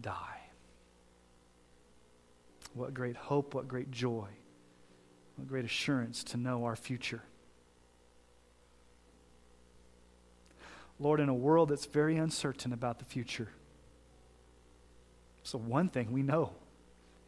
[0.00, 0.40] die.
[2.74, 4.28] What great hope, what great joy,
[5.36, 7.22] what great assurance to know our future.
[10.98, 13.48] Lord, in a world that's very uncertain about the future,
[15.42, 16.52] so one thing we know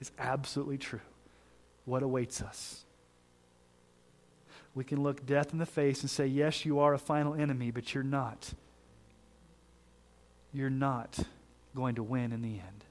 [0.00, 1.00] is absolutely true
[1.84, 2.84] what awaits us.
[4.74, 7.70] We can look death in the face and say, Yes, you are a final enemy,
[7.70, 8.52] but you're not.
[10.52, 11.18] you're not
[11.74, 12.84] going to win in the end.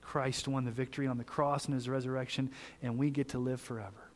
[0.00, 2.50] Christ won the victory on the cross and his resurrection,
[2.82, 4.10] and we get to live forever.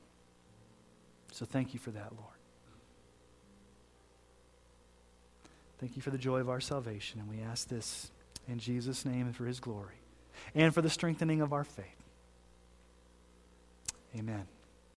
[1.32, 2.39] So thank you for that, Lord.
[5.80, 8.10] Thank you for the joy of our salvation, and we ask this
[8.46, 9.96] in Jesus' name and for his glory,
[10.54, 11.86] and for the strengthening of our faith.
[14.14, 14.46] Amen.